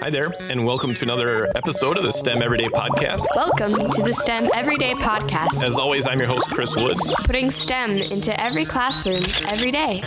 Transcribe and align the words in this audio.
Hi 0.00 0.10
there, 0.10 0.32
and 0.48 0.64
welcome 0.64 0.94
to 0.94 1.04
another 1.04 1.48
episode 1.56 1.96
of 1.98 2.04
the 2.04 2.12
STEM 2.12 2.40
Everyday 2.40 2.66
Podcast. 2.66 3.24
Welcome 3.34 3.90
to 3.90 4.02
the 4.02 4.12
STEM 4.12 4.48
Everyday 4.54 4.94
Podcast, 4.94 5.64
As 5.64 5.76
always, 5.76 6.06
I'm 6.06 6.18
your 6.20 6.28
host, 6.28 6.48
Chris 6.50 6.76
Woods. 6.76 7.12
putting 7.24 7.50
STEM 7.50 7.90
into 7.90 8.38
every 8.40 8.64
classroom 8.64 9.24
every 9.48 9.72
day. 9.72 10.02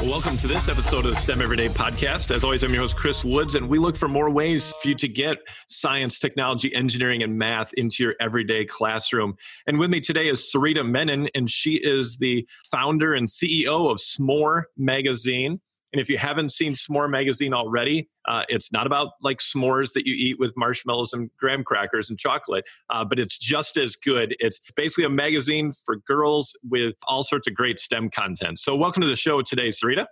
Welcome 0.00 0.36
to 0.36 0.46
this 0.46 0.68
episode 0.68 1.04
of 1.04 1.10
the 1.10 1.16
STEM 1.16 1.42
Everyday 1.42 1.66
Podcast. 1.66 2.32
As 2.32 2.44
always, 2.44 2.62
I'm 2.62 2.70
your 2.70 2.82
host, 2.82 2.96
Chris 2.96 3.24
Woods, 3.24 3.56
and 3.56 3.68
we 3.68 3.80
look 3.80 3.96
for 3.96 4.06
more 4.06 4.30
ways 4.30 4.72
for 4.74 4.90
you 4.90 4.94
to 4.94 5.08
get 5.08 5.38
science, 5.68 6.20
technology, 6.20 6.72
engineering, 6.72 7.24
and 7.24 7.36
math 7.36 7.72
into 7.74 8.04
your 8.04 8.14
everyday 8.20 8.64
classroom. 8.64 9.34
And 9.66 9.80
with 9.80 9.90
me 9.90 9.98
today 9.98 10.28
is 10.28 10.52
Sarita 10.54 10.88
Menon, 10.88 11.26
and 11.34 11.50
she 11.50 11.74
is 11.74 12.18
the 12.18 12.46
founder 12.70 13.14
and 13.14 13.26
CEO 13.26 13.90
of 13.90 13.98
S'more 13.98 14.62
Magazine. 14.76 15.60
And 15.92 16.00
if 16.00 16.08
you 16.08 16.18
haven't 16.18 16.50
seen 16.50 16.72
S'more 16.72 17.10
Magazine 17.10 17.52
already, 17.52 18.08
uh, 18.26 18.44
it's 18.48 18.72
not 18.72 18.86
about 18.86 19.12
like 19.22 19.38
s'mores 19.38 19.92
that 19.94 20.06
you 20.06 20.14
eat 20.16 20.38
with 20.38 20.54
marshmallows 20.56 21.12
and 21.12 21.30
graham 21.38 21.64
crackers 21.64 22.10
and 22.10 22.18
chocolate, 22.18 22.64
uh, 22.90 23.04
but 23.04 23.18
it's 23.18 23.38
just 23.38 23.76
as 23.76 23.96
good. 23.96 24.36
It's 24.38 24.60
basically 24.76 25.04
a 25.04 25.10
magazine 25.10 25.72
for 25.72 25.96
girls 25.96 26.56
with 26.68 26.94
all 27.08 27.22
sorts 27.22 27.48
of 27.48 27.54
great 27.54 27.80
STEM 27.80 28.10
content. 28.10 28.60
So, 28.60 28.76
welcome 28.76 29.00
to 29.02 29.08
the 29.08 29.16
show 29.16 29.42
today, 29.42 29.70
Sarita. 29.70 30.06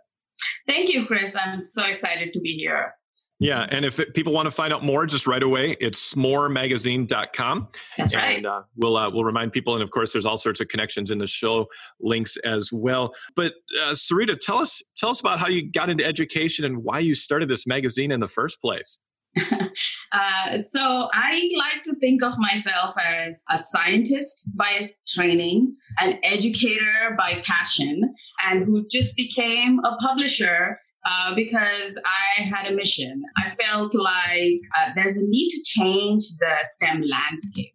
Thank 0.67 0.91
you, 0.91 1.07
Chris. 1.07 1.37
I'm 1.37 1.61
so 1.61 1.85
excited 1.85 2.33
to 2.33 2.41
be 2.41 2.57
here. 2.57 2.95
Yeah, 3.41 3.67
and 3.71 3.85
if 3.85 4.01
it, 4.01 4.15
people 4.15 4.33
want 4.33 4.47
to 4.47 4.51
find 4.51 4.73
out 4.73 4.83
more, 4.83 5.07
just 5.07 5.29
right 5.29 5.43
away, 5.43 5.77
it's 5.81 6.13
s'moremagazine.com. 6.15 7.69
That's 7.97 8.15
right. 8.15 8.39
And 8.39 8.47
uh, 8.47 8.63
we'll 8.77 8.97
uh, 8.97 9.11
we'll 9.11 9.25
remind 9.25 9.53
people, 9.53 9.75
and 9.75 9.83
of 9.83 9.93
course, 9.93 10.13
there's 10.13 10.27
all 10.27 10.37
sorts 10.37 10.61
of 10.61 10.67
connections 10.67 11.13
in 11.13 11.19
the 11.19 11.27
show 11.27 11.67
links 12.01 12.37
as 12.39 12.73
well. 12.73 13.15
But 13.37 13.55
uh, 13.81 13.93
Sarita, 13.93 14.39
tell 14.39 14.59
us 14.59 14.83
tell 14.97 15.11
us 15.11 15.21
about 15.21 15.39
how 15.39 15.47
you 15.47 15.71
got 15.71 15.89
into 15.89 16.05
education 16.05 16.65
and 16.65 16.83
why 16.83 16.99
you 16.99 17.15
started 17.15 17.49
this 17.49 17.65
magazine 17.65 18.11
in 18.11 18.19
the 18.19 18.29
first 18.29 18.61
place. 18.61 18.99
uh, 20.13 20.59
so 20.59 21.09
I 21.13 21.49
like 21.57 21.83
to 21.85 21.95
think 21.97 22.25
of 22.25 22.33
myself 22.39 22.97
as 22.99 23.45
a 23.51 23.59
scientist 23.59 24.51
by 24.57 24.91
training, 25.07 25.77
an 26.01 26.19
educator 26.25 27.15
by 27.17 27.41
passion, 27.45 28.15
and 28.47 28.65
who 28.65 28.85
just 28.91 29.17
became 29.17 29.79
a 29.85 29.95
publisher 29.97 30.81
uh, 31.09 31.35
because 31.35 32.01
I 32.05 32.43
had 32.43 32.71
a 32.71 32.75
mission. 32.75 33.23
I 33.37 33.51
felt 33.51 33.95
like 33.95 34.61
uh, 34.79 34.93
there's 34.95 35.17
a 35.17 35.27
need 35.27 35.49
to 35.49 35.63
change 35.65 36.23
the 36.39 36.57
STEM 36.65 37.03
landscape. 37.03 37.73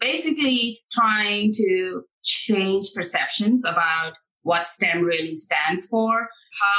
Basically, 0.00 0.80
trying 0.92 1.52
to 1.54 2.02
change 2.22 2.88
perceptions 2.94 3.64
about 3.64 4.14
what 4.42 4.68
STEM 4.68 5.02
really 5.02 5.34
stands 5.34 5.86
for, 5.86 6.28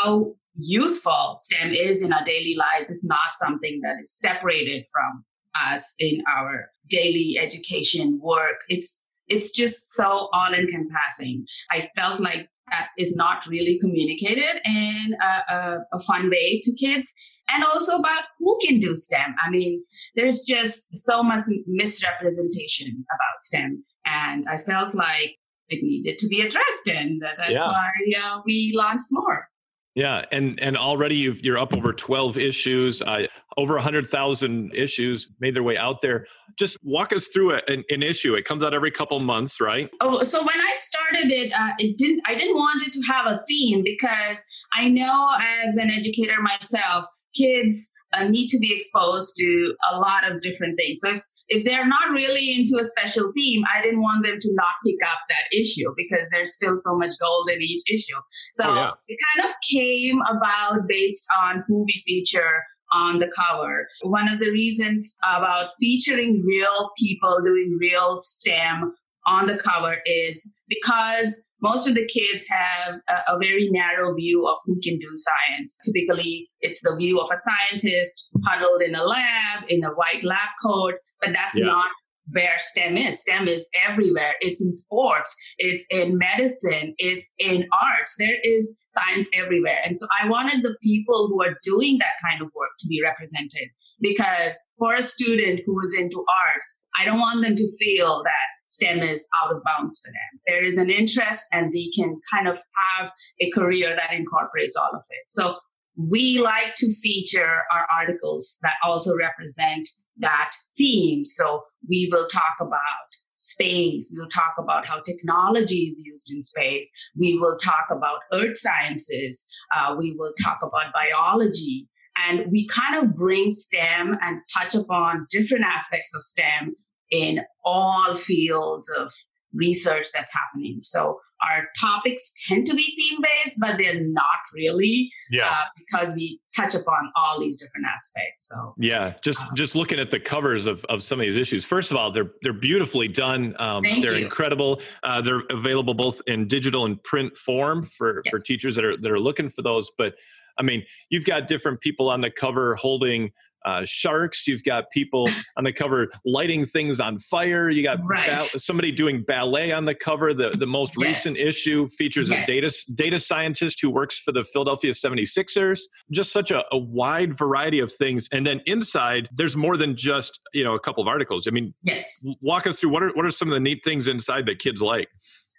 how 0.03 0.33
useful 0.57 1.35
STEM 1.37 1.73
is 1.73 2.03
in 2.03 2.13
our 2.13 2.23
daily 2.23 2.55
lives. 2.55 2.91
It's 2.91 3.05
not 3.05 3.35
something 3.41 3.81
that 3.83 3.95
is 3.99 4.11
separated 4.11 4.85
from 4.91 5.25
us 5.69 5.95
in 5.99 6.21
our 6.27 6.69
daily 6.87 7.37
education 7.39 8.19
work. 8.21 8.57
It's 8.69 9.01
it's 9.27 9.51
just 9.51 9.91
so 9.93 10.29
all 10.33 10.53
encompassing. 10.53 11.45
I 11.71 11.89
felt 11.95 12.19
like 12.19 12.47
that 12.71 12.89
is 12.97 13.15
not 13.15 13.45
really 13.47 13.77
communicated 13.79 14.61
in 14.65 15.15
a, 15.21 15.53
a, 15.53 15.77
a, 15.93 15.99
fun 16.01 16.29
way 16.29 16.59
to 16.63 16.75
kids. 16.75 17.13
And 17.47 17.63
also 17.63 17.97
about 17.97 18.23
who 18.39 18.59
can 18.63 18.79
do 18.79 18.95
stem. 18.95 19.35
I 19.45 19.49
mean 19.51 19.83
there's 20.15 20.45
just 20.45 20.97
so 20.97 21.21
much 21.21 21.41
misrepresentation 21.67 23.05
about 23.13 23.43
stem. 23.43 23.83
And 24.05 24.45
i 24.47 24.57
felt 24.57 24.95
like 24.95 25.35
it 25.69 25.83
needed 25.83 26.17
to 26.19 26.27
be 26.27 26.41
addressed 26.41 26.87
and 26.87 27.21
that's 27.21 27.51
yeah. 27.51 27.67
why 27.67 27.89
uh, 28.23 28.41
we 28.45 28.71
launched 28.75 29.07
more 29.11 29.47
yeah, 29.95 30.25
and 30.33 30.59
and 30.59 30.75
already 30.75 31.15
you 31.15 31.53
are 31.53 31.57
up 31.57 31.75
over 31.75 31.93
twelve 31.93 32.37
issues, 32.37 33.01
uh, 33.01 33.25
over 33.55 33.77
hundred 33.77 34.07
thousand 34.07 34.75
issues 34.75 35.31
made 35.39 35.53
their 35.53 35.63
way 35.63 35.77
out 35.77 36.01
there. 36.01 36.27
Just 36.59 36.77
walk 36.83 37.13
us 37.13 37.27
through 37.27 37.53
a, 37.53 37.61
an, 37.69 37.85
an, 37.89 38.03
issue. 38.03 38.35
It 38.35 38.43
comes 38.43 38.61
out 38.61 38.73
every 38.73 38.91
couple 38.91 39.19
months, 39.21 39.61
right? 39.61 39.89
Oh, 40.01 40.21
so 40.23 40.39
when 40.39 40.59
I 40.59 40.73
started 40.77 41.31
it, 41.31 41.53
uh, 41.53 41.71
it 41.79 41.97
didn't. 41.97 42.21
I 42.27 42.35
didn't 42.35 42.55
want 42.55 42.85
it 42.85 42.91
to 42.91 43.01
have 43.03 43.25
a 43.25 43.41
theme 43.47 43.83
because 43.85 44.45
I 44.73 44.89
know 44.89 45.29
as 45.65 45.77
an 45.77 45.89
educator 45.89 46.41
myself, 46.41 47.05
kids 47.33 47.89
uh, 48.15 48.27
need 48.27 48.47
to 48.49 48.59
be 48.59 48.73
exposed 48.73 49.35
to 49.37 49.75
a 49.91 49.99
lot 49.99 50.29
of 50.29 50.41
different 50.41 50.77
things. 50.77 50.99
So 51.01 51.11
if, 51.11 51.21
if 51.49 51.65
they're 51.65 51.87
not 51.87 52.11
really 52.11 52.55
into 52.55 52.77
a 52.79 52.85
special 52.85 53.31
theme, 53.35 53.63
I 53.73 53.81
didn't 53.81 54.01
want 54.01 54.25
them 54.25 54.37
to 54.39 54.49
not 54.53 54.75
pick 54.85 54.97
up 55.03 55.19
that 55.29 55.57
issue 55.57 55.93
because 55.97 56.27
there's 56.31 56.53
still 56.53 56.75
so 56.77 56.95
much 56.95 57.11
gold 57.21 57.49
in 57.49 57.61
each 57.61 57.81
issue. 57.91 58.19
So 58.53 58.65
oh, 58.65 58.75
yeah. 58.75 58.91
it 59.07 59.17
kind 59.35 59.49
of 59.49 59.55
came 59.69 60.19
about 60.29 60.87
based 60.87 61.25
on 61.43 61.63
who 61.67 61.85
we 61.85 62.03
feature 62.05 62.63
on 62.93 63.19
the 63.19 63.31
cover. 63.35 63.87
One 64.03 64.27
of 64.27 64.39
the 64.39 64.51
reasons 64.51 65.15
about 65.23 65.71
featuring 65.79 66.43
real 66.45 66.91
people 66.97 67.41
doing 67.43 67.77
real 67.79 68.17
STEM 68.17 68.93
on 69.27 69.47
the 69.47 69.57
cover 69.57 69.97
is 70.05 70.53
because 70.69 71.45
most 71.65 71.87
of 71.87 71.95
the 71.95 72.07
kids 72.07 72.45
have 72.47 72.99
a, 73.09 73.33
a, 73.33 73.39
very 73.39 73.69
narrow 73.71 74.13
view 74.13 74.45
of 74.47 74.57
who 74.65 74.79
can 74.83 74.99
do 74.99 75.11
science. 75.15 75.77
Typically, 75.83 76.47
it's 76.61 76.79
the 76.81 76.95
view 76.95 77.19
of 77.19 77.29
a 77.31 77.35
scientist 77.35 78.27
huddled 78.45 78.83
in 78.83 78.93
a 78.93 79.03
lab 79.03 79.65
in 79.67 79.83
a 79.83 79.89
white 79.89 80.23
lab 80.23 80.49
coat, 80.63 80.93
but 81.21 81.33
that's 81.33 81.57
yeah. 81.57 81.65
not 81.65 81.89
where 82.31 82.55
STEM 82.57 82.97
is. 82.97 83.21
STEM 83.21 83.47
is 83.47 83.69
everywhere. 83.87 84.33
It's 84.41 84.61
in 84.61 84.73
sports, 84.73 85.35
it's 85.57 85.85
in 85.89 86.17
medicine, 86.17 86.93
it's 86.97 87.33
in 87.39 87.67
arts. 87.83 88.15
There 88.17 88.37
is 88.43 88.81
science 88.91 89.29
everywhere. 89.33 89.79
And 89.85 89.95
so 89.95 90.07
I 90.21 90.27
wanted 90.27 90.63
the 90.63 90.75
people 90.81 91.27
who 91.27 91.43
are 91.43 91.55
doing 91.63 91.97
that 91.99 92.13
kind 92.27 92.41
of 92.41 92.49
work 92.55 92.71
to 92.79 92.87
be 92.87 93.01
represented 93.03 93.69
because 94.01 94.57
for 94.77 94.93
a 94.93 95.01
student 95.01 95.61
who 95.65 95.79
is 95.81 95.95
into 95.99 96.23
arts, 96.53 96.81
I 96.99 97.05
don't 97.05 97.19
want 97.19 97.43
them 97.43 97.55
to 97.55 97.77
feel 97.79 98.23
that 98.23 98.54
STEM 98.75 98.99
is 98.99 99.27
out 99.41 99.55
of 99.55 99.63
bounds 99.63 100.01
for 100.03 100.11
them. 100.11 100.41
There 100.47 100.63
is 100.63 100.77
an 100.77 100.89
interest 100.89 101.45
and 101.51 101.73
they 101.73 101.89
can 101.95 102.19
kind 102.33 102.47
of 102.47 102.61
have 102.97 103.11
a 103.39 103.49
career 103.51 103.95
that 103.95 104.13
incorporates 104.13 104.75
all 104.75 104.91
of 104.93 105.03
it. 105.09 105.23
So 105.27 105.55
we 105.97 106.39
like 106.39 106.75
to 106.75 106.93
feature 106.95 107.63
our 107.73 107.87
articles 107.93 108.57
that 108.63 108.75
also 108.83 109.15
represent 109.15 109.87
that 110.17 110.51
theme. 110.77 111.25
So 111.25 111.63
we 111.87 112.09
will 112.11 112.27
talk 112.27 112.55
about 112.59 113.07
space. 113.35 114.13
We'll 114.15 114.29
talk 114.29 114.53
about 114.57 114.85
how 114.85 115.01
technology 115.01 115.87
is 115.87 116.01
used 116.05 116.31
in 116.31 116.41
space. 116.41 116.89
We 117.17 117.37
will 117.37 117.57
talk 117.57 117.87
about 117.91 118.19
earth 118.33 118.57
sciences. 118.57 119.45
Uh, 119.75 119.95
we 119.97 120.15
will 120.17 120.33
talk 120.43 120.59
about 120.61 120.93
biology. 120.93 121.87
And 122.27 122.45
we 122.49 122.67
kind 122.67 123.03
of 123.03 123.15
bring 123.15 123.51
STEM 123.51 124.17
and 124.21 124.39
touch 124.57 124.73
upon 124.73 125.27
different 125.29 125.65
aspects 125.65 126.13
of 126.15 126.23
STEM 126.23 126.75
in 127.11 127.41
all 127.63 128.15
fields 128.15 128.89
of 128.89 129.11
research 129.53 130.07
that's 130.13 130.31
happening. 130.33 130.79
So 130.81 131.19
our 131.41 131.67
topics 131.79 132.33
tend 132.47 132.65
to 132.67 132.73
be 132.73 132.93
theme 132.95 133.21
based, 133.21 133.59
but 133.59 133.77
they're 133.77 134.01
not 134.01 134.39
really 134.53 135.11
yeah. 135.29 135.47
Uh, 135.49 135.63
because 135.77 136.15
we 136.15 136.39
touch 136.55 136.75
upon 136.75 137.11
all 137.15 137.39
these 137.39 137.57
different 137.59 137.85
aspects. 137.91 138.47
So 138.47 138.73
yeah, 138.77 139.13
just 139.21 139.41
um, 139.41 139.49
just 139.55 139.75
looking 139.75 139.99
at 139.99 140.11
the 140.11 140.19
covers 140.19 140.67
of, 140.67 140.85
of 140.85 141.01
some 141.01 141.19
of 141.19 141.25
these 141.25 141.37
issues. 141.37 141.65
First 141.65 141.91
of 141.91 141.97
all, 141.97 142.11
they're 142.11 142.31
they're 142.41 142.53
beautifully 142.53 143.07
done. 143.07 143.55
Um, 143.59 143.83
they're 143.83 144.17
you. 144.17 144.25
incredible. 144.25 144.81
Uh, 145.03 145.21
they're 145.21 145.43
available 145.49 145.93
both 145.93 146.21
in 146.27 146.47
digital 146.47 146.85
and 146.85 147.01
print 147.03 147.35
form 147.35 147.83
for 147.83 148.21
yes. 148.25 148.31
for 148.31 148.39
teachers 148.39 148.75
that 148.75 148.85
are 148.85 148.97
that 148.97 149.11
are 149.11 149.19
looking 149.19 149.49
for 149.49 149.61
those. 149.61 149.91
But 149.97 150.15
I 150.57 150.63
mean, 150.63 150.85
you've 151.09 151.25
got 151.25 151.47
different 151.47 151.81
people 151.81 152.09
on 152.09 152.21
the 152.21 152.31
cover 152.31 152.75
holding 152.75 153.31
uh, 153.65 153.83
sharks. 153.85 154.47
You've 154.47 154.63
got 154.63 154.89
people 154.91 155.29
on 155.57 155.63
the 155.63 155.73
cover 155.73 156.09
lighting 156.25 156.65
things 156.65 156.99
on 156.99 157.17
fire. 157.19 157.69
You 157.69 157.83
got 157.83 157.99
right. 158.05 158.39
ba- 158.51 158.59
somebody 158.59 158.91
doing 158.91 159.23
ballet 159.23 159.71
on 159.71 159.85
the 159.85 159.95
cover. 159.95 160.33
The, 160.33 160.51
the 160.51 160.67
most 160.67 160.93
yes. 160.99 161.07
recent 161.07 161.37
issue 161.37 161.87
features 161.89 162.29
yes. 162.29 162.47
a 162.47 162.51
data, 162.51 162.73
data 162.93 163.19
scientist 163.19 163.81
who 163.81 163.89
works 163.89 164.19
for 164.19 164.31
the 164.31 164.43
Philadelphia 164.43 164.91
76ers. 164.91 165.81
Just 166.11 166.31
such 166.31 166.51
a, 166.51 166.63
a, 166.71 166.77
wide 166.77 167.35
variety 167.37 167.79
of 167.79 167.91
things. 167.91 168.29
And 168.31 168.45
then 168.45 168.61
inside, 168.67 169.27
there's 169.33 169.57
more 169.57 169.75
than 169.75 169.95
just, 169.95 170.39
you 170.53 170.63
know, 170.63 170.75
a 170.75 170.79
couple 170.79 171.01
of 171.01 171.07
articles. 171.07 171.47
I 171.47 171.51
mean, 171.51 171.73
yes. 171.83 172.23
walk 172.41 172.67
us 172.67 172.79
through 172.79 172.91
what 172.91 173.03
are, 173.03 173.09
what 173.09 173.25
are 173.25 173.31
some 173.31 173.47
of 173.47 173.53
the 173.53 173.59
neat 173.59 173.83
things 173.83 174.07
inside 174.07 174.45
that 174.45 174.59
kids 174.59 174.81
like? 174.81 175.09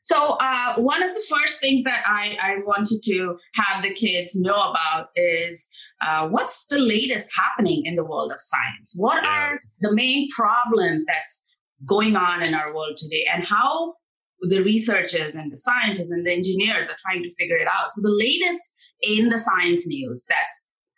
So 0.07 0.37
uh, 0.41 0.77
one 0.77 1.03
of 1.03 1.13
the 1.13 1.23
first 1.29 1.61
things 1.61 1.83
that 1.83 2.05
I, 2.07 2.39
I, 2.41 2.59
wanted 2.65 3.03
to 3.07 3.37
have 3.55 3.83
the 3.83 3.93
kids 3.93 4.37
know 4.37 4.55
about 4.55 5.09
is 5.17 5.69
uh, 6.01 6.29
what's 6.29 6.69
the 6.69 6.79
latest 6.79 7.33
happening 7.37 7.83
in 7.85 7.97
the 7.97 8.05
world 8.05 8.31
of 8.31 8.39
science? 8.39 8.95
What 8.95 9.25
are 9.27 9.59
the 9.81 9.93
main 9.93 10.29
problems 10.29 11.05
that's 11.07 11.45
going 11.89 12.15
on 12.15 12.45
in 12.45 12.55
our 12.55 12.73
world 12.73 12.99
today, 12.99 13.27
and 13.35 13.45
how 13.45 13.95
the 14.43 14.63
researchers 14.63 15.35
and 15.35 15.51
the 15.51 15.57
scientists 15.57 16.13
and 16.13 16.25
the 16.25 16.33
engineers 16.33 16.89
are 16.89 16.97
trying 17.05 17.25
to 17.25 17.35
figure 17.35 17.57
it 17.57 17.67
out? 17.67 17.93
So 17.93 18.01
the 18.01 18.17
latest 18.17 18.63
in 19.03 19.29
the 19.29 19.41
science 19.41 19.89
news 19.89 20.25
that 20.29 20.47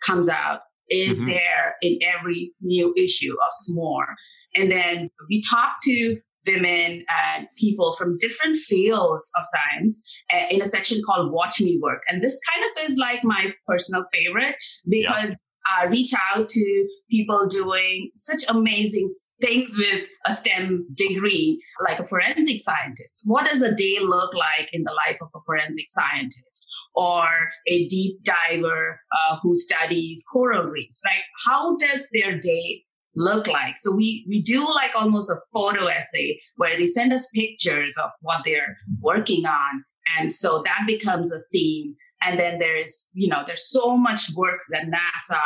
comes 0.05 0.28
out 0.28 0.60
is 0.90 1.16
mm-hmm. 1.16 1.28
there 1.28 1.76
in 1.81 1.99
every 2.02 2.52
new 2.60 2.93
issue 2.99 3.32
of 3.32 3.52
S'more. 3.64 4.14
And 4.55 4.70
then 4.70 5.08
we 5.31 5.43
talk 5.50 5.76
to 5.84 6.20
women 6.46 7.05
and 7.08 7.46
people 7.58 7.94
from 7.96 8.17
different 8.19 8.56
fields 8.56 9.31
of 9.38 9.44
science 9.46 10.02
uh, 10.32 10.46
in 10.50 10.62
a 10.62 10.67
section 10.67 11.02
called 11.05 11.32
Watch 11.32 11.61
Me 11.61 11.79
Work. 11.82 12.02
And 12.08 12.23
this 12.23 12.40
kind 12.52 12.64
of 12.64 12.90
is 12.90 12.96
like 12.99 13.20
my 13.25 13.52
personal 13.67 14.05
favorite 14.12 14.56
because 14.88 15.37
uh, 15.69 15.87
reach 15.88 16.12
out 16.32 16.49
to 16.49 16.88
people 17.11 17.46
doing 17.46 18.11
such 18.14 18.43
amazing 18.49 19.06
things 19.40 19.76
with 19.76 20.05
a 20.26 20.32
STEM 20.32 20.87
degree, 20.94 21.62
like 21.81 21.99
a 21.99 22.06
forensic 22.06 22.58
scientist. 22.61 23.23
What 23.25 23.46
does 23.46 23.62
a 23.62 23.75
day 23.75 23.99
look 24.00 24.34
like 24.34 24.70
in 24.73 24.84
the 24.84 24.93
life 25.06 25.19
of 25.20 25.29
a 25.34 25.41
forensic 25.44 25.88
scientist? 25.88 26.67
Or 26.94 27.29
a 27.69 27.87
deep 27.87 28.25
diver 28.25 29.00
uh, 29.12 29.37
who 29.41 29.55
studies 29.55 30.25
coral 30.32 30.64
reefs, 30.64 31.02
Like, 31.05 31.23
How 31.46 31.76
does 31.76 32.08
their 32.12 32.38
day 32.38 32.82
look 33.19 33.47
like? 33.47 33.76
So 33.76 33.94
we 33.94 34.25
we 34.29 34.41
do 34.43 34.67
like 34.75 34.93
almost 34.94 35.31
a 35.31 35.41
photo 35.53 35.87
essay 35.87 36.41
where 36.56 36.79
they 36.79 36.87
send 36.87 37.12
us 37.12 37.29
pictures 37.35 37.97
of 37.97 38.11
what 38.20 38.43
they're 38.44 38.76
working 39.00 39.47
on, 39.47 39.85
and 40.19 40.31
so 40.31 40.62
that 40.65 40.85
becomes 40.87 41.32
a 41.32 41.41
theme 41.53 41.94
and 42.20 42.38
then 42.38 42.59
there's, 42.59 43.09
you 43.12 43.29
know, 43.29 43.43
there's 43.47 43.70
so 43.70 43.97
much 43.97 44.31
work 44.35 44.61
that 44.70 44.87
NASA 44.87 45.41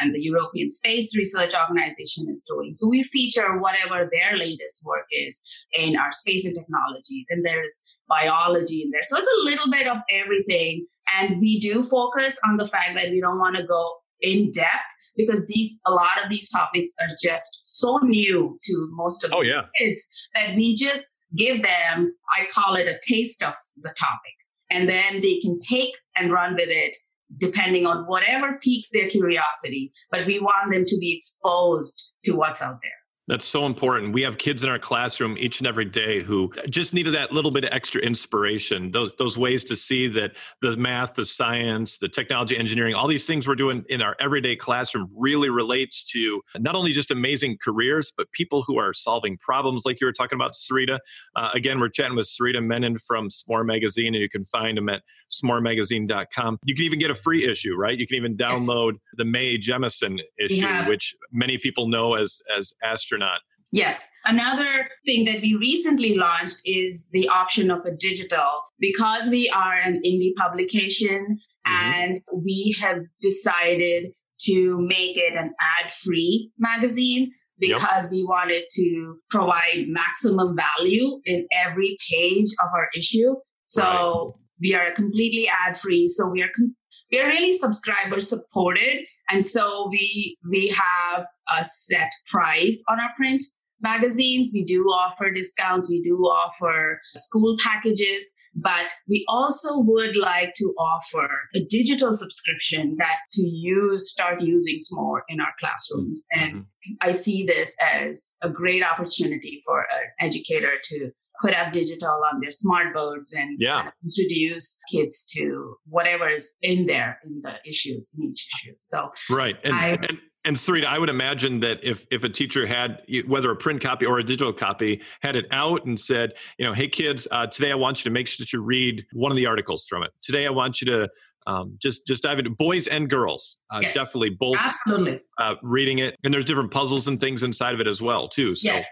and 0.00 0.14
the 0.14 0.20
European 0.20 0.70
Space 0.70 1.16
Research 1.16 1.52
Organization 1.52 2.26
is 2.30 2.44
doing. 2.48 2.72
So 2.72 2.88
we 2.88 3.02
feature 3.02 3.58
whatever 3.58 4.08
their 4.12 4.36
latest 4.36 4.86
work 4.86 5.06
is 5.10 5.42
in 5.76 5.96
our 5.96 6.12
space 6.12 6.44
and 6.44 6.54
technology. 6.54 7.26
Then 7.28 7.42
there's 7.42 7.96
biology 8.08 8.82
in 8.82 8.90
there. 8.90 9.02
So 9.02 9.16
it's 9.16 9.28
a 9.40 9.44
little 9.44 9.70
bit 9.70 9.88
of 9.88 9.98
everything. 10.12 10.86
And 11.18 11.40
we 11.40 11.58
do 11.58 11.82
focus 11.82 12.38
on 12.48 12.56
the 12.56 12.68
fact 12.68 12.94
that 12.94 13.10
we 13.10 13.20
don't 13.20 13.40
want 13.40 13.56
to 13.56 13.64
go 13.64 13.92
in 14.20 14.52
depth 14.52 14.91
because 15.16 15.46
these 15.46 15.80
a 15.86 15.92
lot 15.92 16.22
of 16.22 16.30
these 16.30 16.48
topics 16.48 16.90
are 17.00 17.14
just 17.22 17.58
so 17.60 17.98
new 17.98 18.58
to 18.62 18.88
most 18.92 19.24
of 19.24 19.32
oh, 19.32 19.42
yeah. 19.42 19.62
kids 19.78 20.08
that 20.34 20.54
we 20.56 20.74
just 20.74 21.06
give 21.36 21.62
them 21.62 22.14
i 22.36 22.46
call 22.50 22.74
it 22.74 22.86
a 22.86 22.98
taste 23.06 23.42
of 23.42 23.54
the 23.76 23.94
topic 23.98 24.34
and 24.70 24.88
then 24.88 25.20
they 25.20 25.38
can 25.40 25.58
take 25.58 25.94
and 26.16 26.32
run 26.32 26.54
with 26.54 26.68
it 26.68 26.96
depending 27.38 27.86
on 27.86 28.04
whatever 28.04 28.58
piques 28.62 28.90
their 28.90 29.08
curiosity. 29.08 29.92
But 30.10 30.26
we 30.26 30.38
want 30.38 30.72
them 30.72 30.84
to 30.86 30.98
be 30.98 31.14
exposed 31.14 32.10
to 32.24 32.32
what's 32.32 32.62
out 32.62 32.78
there. 32.82 32.90
That's 33.32 33.46
so 33.46 33.64
important. 33.64 34.12
We 34.12 34.20
have 34.24 34.36
kids 34.36 34.62
in 34.62 34.68
our 34.68 34.78
classroom 34.78 35.38
each 35.38 35.58
and 35.60 35.66
every 35.66 35.86
day 35.86 36.20
who 36.20 36.52
just 36.68 36.92
needed 36.92 37.14
that 37.14 37.32
little 37.32 37.50
bit 37.50 37.64
of 37.64 37.70
extra 37.72 38.02
inspiration, 38.02 38.90
those 38.90 39.14
those 39.14 39.38
ways 39.38 39.64
to 39.64 39.74
see 39.74 40.06
that 40.08 40.32
the 40.60 40.76
math, 40.76 41.14
the 41.14 41.24
science, 41.24 41.96
the 41.96 42.10
technology, 42.10 42.58
engineering, 42.58 42.94
all 42.94 43.08
these 43.08 43.26
things 43.26 43.48
we're 43.48 43.54
doing 43.54 43.86
in 43.88 44.02
our 44.02 44.16
everyday 44.20 44.54
classroom 44.54 45.08
really 45.16 45.48
relates 45.48 46.04
to 46.12 46.42
not 46.58 46.74
only 46.74 46.92
just 46.92 47.10
amazing 47.10 47.56
careers, 47.64 48.12
but 48.14 48.30
people 48.32 48.64
who 48.66 48.78
are 48.78 48.92
solving 48.92 49.38
problems 49.38 49.84
like 49.86 49.98
you 49.98 50.06
were 50.06 50.12
talking 50.12 50.36
about, 50.36 50.52
Sarita. 50.52 50.98
Uh, 51.34 51.48
again, 51.54 51.80
we're 51.80 51.88
chatting 51.88 52.16
with 52.16 52.26
Sarita 52.26 52.62
Menon 52.62 52.98
from 52.98 53.30
S'more 53.30 53.64
Magazine, 53.64 54.08
and 54.14 54.20
you 54.20 54.28
can 54.28 54.44
find 54.44 54.76
them 54.76 54.90
at 54.90 55.04
s'moremagazine.com. 55.32 56.58
You 56.64 56.74
can 56.74 56.84
even 56.84 56.98
get 56.98 57.10
a 57.10 57.14
free 57.14 57.44
issue, 57.44 57.74
right? 57.74 57.98
You 57.98 58.06
can 58.06 58.16
even 58.16 58.36
download 58.36 58.92
yes. 58.92 59.00
the 59.14 59.24
Mae 59.24 59.58
Jemison 59.58 60.18
issue, 60.38 60.62
yeah. 60.62 60.88
which 60.88 61.14
many 61.32 61.58
people 61.58 61.88
know 61.88 62.14
as 62.14 62.40
as 62.56 62.72
astronaut. 62.82 63.40
Yes. 63.72 64.10
Another 64.26 64.88
thing 65.06 65.24
that 65.24 65.40
we 65.40 65.56
recently 65.58 66.14
launched 66.14 66.60
is 66.66 67.08
the 67.12 67.28
option 67.28 67.70
of 67.70 67.78
a 67.86 67.90
digital 67.90 68.64
because 68.78 69.30
we 69.30 69.48
are 69.48 69.72
an 69.72 70.02
indie 70.04 70.34
publication 70.36 71.38
mm-hmm. 71.66 71.92
and 71.92 72.20
we 72.34 72.76
have 72.80 72.98
decided 73.22 74.12
to 74.42 74.78
make 74.78 75.16
it 75.16 75.34
an 75.34 75.52
ad 75.80 75.90
free 75.90 76.50
magazine 76.58 77.30
because 77.58 78.04
yep. 78.04 78.10
we 78.10 78.24
wanted 78.24 78.64
to 78.72 79.16
provide 79.30 79.84
maximum 79.86 80.54
value 80.56 81.20
in 81.24 81.46
every 81.52 81.96
page 82.10 82.48
of 82.62 82.68
our 82.74 82.88
issue. 82.94 83.36
So 83.64 83.82
right. 83.82 84.41
We 84.62 84.74
are 84.74 84.92
completely 84.92 85.48
ad 85.48 85.76
free. 85.76 86.08
So 86.08 86.30
we 86.30 86.42
are 86.42 86.50
com- 86.56 86.76
we 87.10 87.20
are 87.20 87.26
really 87.26 87.52
subscriber 87.52 88.20
supported 88.20 89.04
and 89.30 89.44
so 89.44 89.88
we 89.90 90.36
we 90.48 90.68
have 90.68 91.26
a 91.58 91.64
set 91.64 92.10
price 92.30 92.82
on 92.88 93.00
our 93.00 93.10
print 93.16 93.42
magazines. 93.80 94.50
We 94.54 94.64
do 94.64 94.84
offer 94.84 95.30
discounts. 95.30 95.90
We 95.90 96.00
do 96.02 96.16
offer 96.18 97.00
school 97.16 97.56
packages. 97.62 98.30
But 98.54 98.84
we 99.08 99.24
also 99.28 99.80
would 99.80 100.14
like 100.14 100.52
to 100.56 100.74
offer 100.78 101.26
a 101.54 101.64
digital 101.70 102.12
subscription 102.12 102.96
that 102.98 103.16
to 103.32 103.42
use 103.42 104.10
start 104.10 104.42
using 104.42 104.76
more 104.90 105.24
in 105.28 105.40
our 105.40 105.54
classrooms. 105.58 106.24
Mm-hmm. 106.36 106.56
and 106.56 106.66
i 107.00 107.12
see 107.12 107.44
this 107.46 107.74
as 107.80 108.34
a 108.42 108.50
great 108.50 108.84
opportunity 108.84 109.60
for 109.64 109.80
an 109.80 110.10
educator 110.20 110.72
to 110.84 111.10
put 111.42 111.54
up 111.54 111.72
digital 111.72 112.20
on 112.32 112.40
their 112.40 112.50
smart 112.50 112.94
boards 112.94 113.34
and 113.34 113.56
yeah. 113.60 113.90
introduce 114.04 114.78
kids 114.90 115.24
to 115.24 115.76
whatever 115.86 116.28
is 116.28 116.54
in 116.62 116.86
there 116.86 117.18
in 117.24 117.42
the 117.42 117.54
issues 117.66 118.12
in 118.16 118.30
each 118.30 118.48
issue. 118.54 118.74
So 118.78 119.10
right, 119.28 119.56
and, 119.64 119.74
I, 119.74 119.88
and 119.88 120.20
and 120.44 120.56
Sarita, 120.56 120.86
I 120.86 120.98
would 120.98 121.08
imagine 121.08 121.60
that 121.60 121.80
if 121.82 122.06
if 122.10 122.24
a 122.24 122.28
teacher 122.28 122.66
had 122.66 123.02
whether 123.26 123.50
a 123.50 123.56
print 123.56 123.80
copy 123.80 124.06
or 124.06 124.18
a 124.18 124.24
digital 124.24 124.52
copy 124.52 125.02
had 125.20 125.36
it 125.36 125.46
out 125.50 125.84
and 125.84 125.98
said, 125.98 126.32
you 126.58 126.66
know, 126.66 126.72
hey 126.72 126.88
kids, 126.88 127.28
uh, 127.30 127.46
today 127.46 127.70
I 127.70 127.76
want 127.76 128.00
you 128.00 128.08
to 128.08 128.12
make 128.12 128.28
sure 128.28 128.42
that 128.42 128.52
you 128.52 128.60
read 128.60 129.04
one 129.12 129.30
of 129.30 129.36
the 129.36 129.46
articles 129.46 129.86
from 129.88 130.02
it. 130.02 130.10
Today 130.22 130.46
I 130.46 130.50
want 130.50 130.80
you 130.80 130.86
to 130.86 131.08
um, 131.46 131.76
just 131.80 132.06
just 132.06 132.22
dive 132.22 132.38
into 132.38 132.50
boys 132.50 132.86
and 132.86 133.08
girls. 133.08 133.58
Uh, 133.70 133.80
yes. 133.82 133.94
Definitely 133.94 134.30
both. 134.30 134.56
Absolutely. 134.58 135.20
Uh, 135.38 135.54
reading 135.62 135.98
it, 135.98 136.16
and 136.24 136.32
there's 136.32 136.44
different 136.44 136.70
puzzles 136.70 137.08
and 137.08 137.20
things 137.20 137.42
inside 137.42 137.74
of 137.74 137.80
it 137.80 137.86
as 137.86 138.02
well 138.02 138.28
too. 138.28 138.54
So. 138.54 138.72
Yes. 138.72 138.86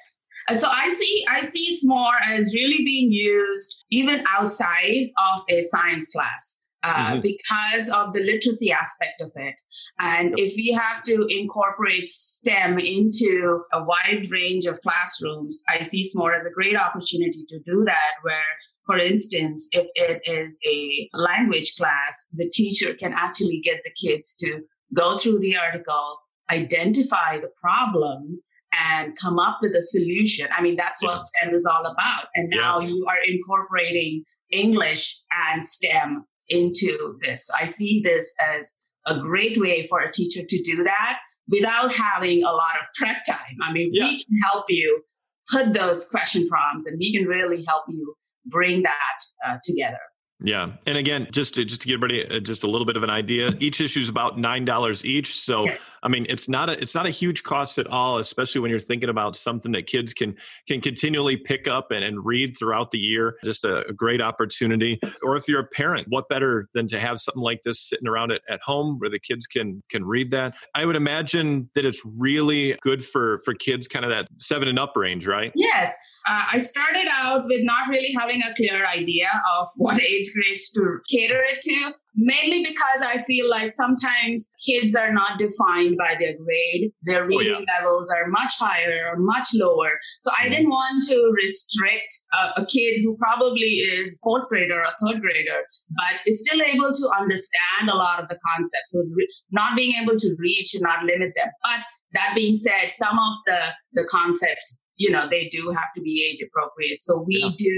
So 0.53 0.69
I 0.69 0.89
see 0.89 1.25
I 1.29 1.43
see 1.43 1.79
S'more 1.79 2.21
as 2.29 2.55
really 2.55 2.85
being 2.85 3.13
used 3.13 3.85
even 3.91 4.25
outside 4.29 5.11
of 5.19 5.43
a 5.49 5.63
science 5.63 6.09
class. 6.11 6.59
Uh, 6.83 7.13
mm-hmm. 7.13 7.21
because 7.21 7.91
of 7.91 8.15
the 8.15 8.21
literacy 8.21 8.73
aspect 8.73 9.21
of 9.21 9.31
it. 9.35 9.55
And 9.99 10.33
if 10.39 10.57
we 10.57 10.73
have 10.73 11.03
to 11.03 11.27
incorporate 11.29 12.09
STEM 12.09 12.79
into 12.79 13.61
a 13.71 13.85
wide 13.85 14.31
range 14.31 14.65
of 14.65 14.81
classrooms, 14.81 15.63
I 15.69 15.83
see 15.83 16.09
S'more 16.09 16.35
as 16.35 16.47
a 16.47 16.51
great 16.51 16.77
opportunity 16.77 17.45
to 17.51 17.59
do 17.67 17.85
that, 17.85 18.13
where 18.23 18.47
for 18.87 18.97
instance, 18.97 19.69
if 19.73 19.87
it 19.95 20.23
is 20.25 20.59
a 20.67 21.09
language 21.13 21.77
class, 21.77 22.29
the 22.33 22.49
teacher 22.49 22.95
can 22.95 23.13
actually 23.15 23.61
get 23.63 23.83
the 23.85 23.93
kids 23.93 24.35
to 24.37 24.61
go 24.95 25.17
through 25.17 25.41
the 25.41 25.57
article, 25.57 26.19
identify 26.51 27.39
the 27.39 27.51
problem, 27.61 28.41
and 28.73 29.17
come 29.17 29.39
up 29.39 29.59
with 29.61 29.75
a 29.75 29.83
solution. 29.83 30.49
I 30.57 30.63
mean, 30.63 30.77
that's 30.77 31.03
what 31.03 31.25
STEM 31.25 31.55
is 31.55 31.67
all 31.67 31.85
about. 31.87 32.29
And 32.35 32.49
now 32.51 32.79
yeah. 32.79 32.89
you 32.89 33.07
are 33.09 33.19
incorporating 33.27 34.25
English 34.51 35.21
and 35.49 35.63
STEM 35.63 36.25
into 36.49 37.19
this. 37.23 37.51
I 37.51 37.67
see 37.67 38.01
this 38.05 38.35
as 38.55 38.75
a 39.07 39.19
great 39.19 39.59
way 39.59 39.87
for 39.87 40.01
a 40.01 40.13
teacher 40.13 40.43
to 40.47 40.63
do 40.63 40.85
that 40.85 41.19
without 41.49 41.93
having 41.93 42.43
a 42.43 42.53
lot 42.53 42.77
of 42.81 42.87
prep 42.97 43.25
time. 43.29 43.57
I 43.63 43.73
mean, 43.73 43.91
yeah. 43.93 44.05
we 44.05 44.25
can 44.25 44.39
help 44.45 44.67
you 44.69 45.03
put 45.51 45.75
those 45.75 46.09
question 46.09 46.47
prompts 46.49 46.87
and 46.87 46.97
we 46.99 47.13
can 47.17 47.27
really 47.27 47.65
help 47.67 47.85
you 47.89 48.15
bring 48.47 48.83
that 48.83 49.19
uh, 49.47 49.57
together. 49.65 49.99
Yeah, 50.43 50.73
and 50.87 50.97
again, 50.97 51.29
just 51.31 51.55
to 51.55 51.65
just 51.65 51.83
to 51.83 51.89
give 51.89 52.03
everybody 52.03 52.27
uh, 52.27 52.41
just 52.41 52.65
a 52.65 52.67
little 52.67 52.87
bit 52.87 52.97
of 52.97 53.03
an 53.03 53.11
idea, 53.11 53.53
each 53.61 53.81
issue 53.81 54.01
is 54.01 54.09
about 54.09 54.39
nine 54.39 54.65
dollars 54.65 55.05
each. 55.05 55.39
So, 55.39 55.67
yes. 55.67 55.79
I 56.03 56.09
mean, 56.09 56.25
it's 56.31 56.49
not 56.49 56.71
a 56.71 56.81
it's 56.81 56.95
not 56.95 57.07
a 57.07 57.11
huge 57.11 57.43
cost 57.43 57.77
at 57.77 57.87
all, 57.87 58.19
especially 58.19 58.63
when 58.63 58.71
you're 58.71 58.81
thinking 58.81 59.11
about 59.11 59.37
something 59.37 59.73
that 59.73 59.87
kids 59.87 60.15
can 60.15 60.37
can 60.67 60.81
continually 60.81 61.37
pick 61.37 61.69
up 61.69 61.91
and, 61.91 62.03
and 62.03 62.25
read 62.25 62.57
throughout 62.59 62.91
the 62.91 62.99
year. 62.99 63.37
Just 63.45 63.65
a, 63.65 63.87
a, 63.87 63.93
great 63.93 64.23
opportunity. 64.23 64.99
Or 65.23 65.37
if 65.37 65.47
you're 65.47 65.61
a 65.61 65.67
parent, 65.67 66.07
what 66.09 66.29
better 66.31 66.69
than 66.73 66.87
to 66.89 66.99
have 66.99 67.21
something 67.21 67.43
like 67.43 67.61
this 67.63 67.79
sitting 67.79 68.09
around 68.09 68.33
at, 68.33 68.41
at 68.49 68.61
home 68.63 68.99
where 68.99 69.11
the 69.11 69.19
kids 69.19 69.47
can 69.47 69.83
can 69.91 70.07
read 70.07 70.31
that? 70.31 70.55
I 70.75 70.87
would 70.87 70.97
imagine 70.97 71.69
that 71.75 71.85
it's 71.85 72.01
really 72.19 72.79
good 72.81 73.05
for 73.05 73.41
for 73.45 73.53
kids, 73.53 73.87
kind 73.89 74.07
of 74.07 74.11
that 74.11 74.29
seven 74.39 74.69
and 74.69 74.79
up 74.79 74.97
range, 74.97 75.27
right? 75.27 75.53
Yes, 75.55 75.95
uh, 76.27 76.45
I 76.53 76.59
started 76.59 77.07
out 77.11 77.47
with 77.47 77.61
not 77.63 77.89
really 77.89 78.15
having 78.19 78.43
a 78.43 78.55
clear 78.55 78.85
idea 78.87 79.29
of 79.59 79.69
what 79.77 80.01
age 80.01 80.31
grades 80.35 80.71
to 80.73 80.99
cater 81.11 81.43
it 81.43 81.61
to, 81.63 81.93
mainly 82.17 82.65
because 82.65 83.03
I 83.03 83.23
feel 83.23 83.49
like 83.49 83.71
sometimes 83.71 84.51
kids 84.65 84.95
are 84.95 85.13
not 85.13 85.39
defined 85.39 85.97
by 85.97 86.17
their 86.19 86.35
grade. 86.37 86.93
Their 87.03 87.27
reading 87.27 87.55
oh, 87.57 87.65
yeah. 87.67 87.79
levels 87.79 88.11
are 88.11 88.29
much 88.29 88.53
higher 88.59 89.13
or 89.13 89.19
much 89.19 89.49
lower. 89.55 89.91
So 90.21 90.31
I 90.31 90.43
mm-hmm. 90.43 90.53
didn't 90.53 90.71
want 90.71 91.05
to 91.09 91.33
restrict 91.37 92.13
a, 92.33 92.63
a 92.63 92.67
kid 92.67 93.01
who 93.03 93.17
probably 93.17 93.81
is 93.81 94.19
fourth 94.23 94.49
grader 94.49 94.81
or 94.81 95.09
third 95.09 95.21
grader, 95.21 95.63
but 95.91 96.21
is 96.27 96.41
still 96.41 96.61
able 96.63 96.93
to 96.93 97.11
understand 97.19 97.89
a 97.89 97.97
lot 97.97 98.23
of 98.23 98.29
the 98.29 98.39
concepts. 98.55 98.91
So 98.91 99.01
re- 99.15 99.29
not 99.51 99.77
being 99.77 99.95
able 100.03 100.19
to 100.19 100.37
read 100.39 100.67
should 100.69 100.83
not 100.83 101.05
limit 101.05 101.33
them. 101.37 101.49
But 101.63 101.81
that 102.13 102.33
being 102.35 102.57
said, 102.57 102.91
some 102.93 103.17
of 103.17 103.35
the, 103.47 103.61
the 103.93 104.09
concepts 104.11 104.80
you 105.01 105.11
know 105.11 105.25
they 105.29 105.49
do 105.49 105.63
have 105.71 105.91
to 105.97 106.01
be 106.01 106.15
age 106.29 106.41
appropriate 106.47 107.01
so 107.01 107.25
we 107.27 107.39
yeah. 107.39 107.51
do 107.57 107.77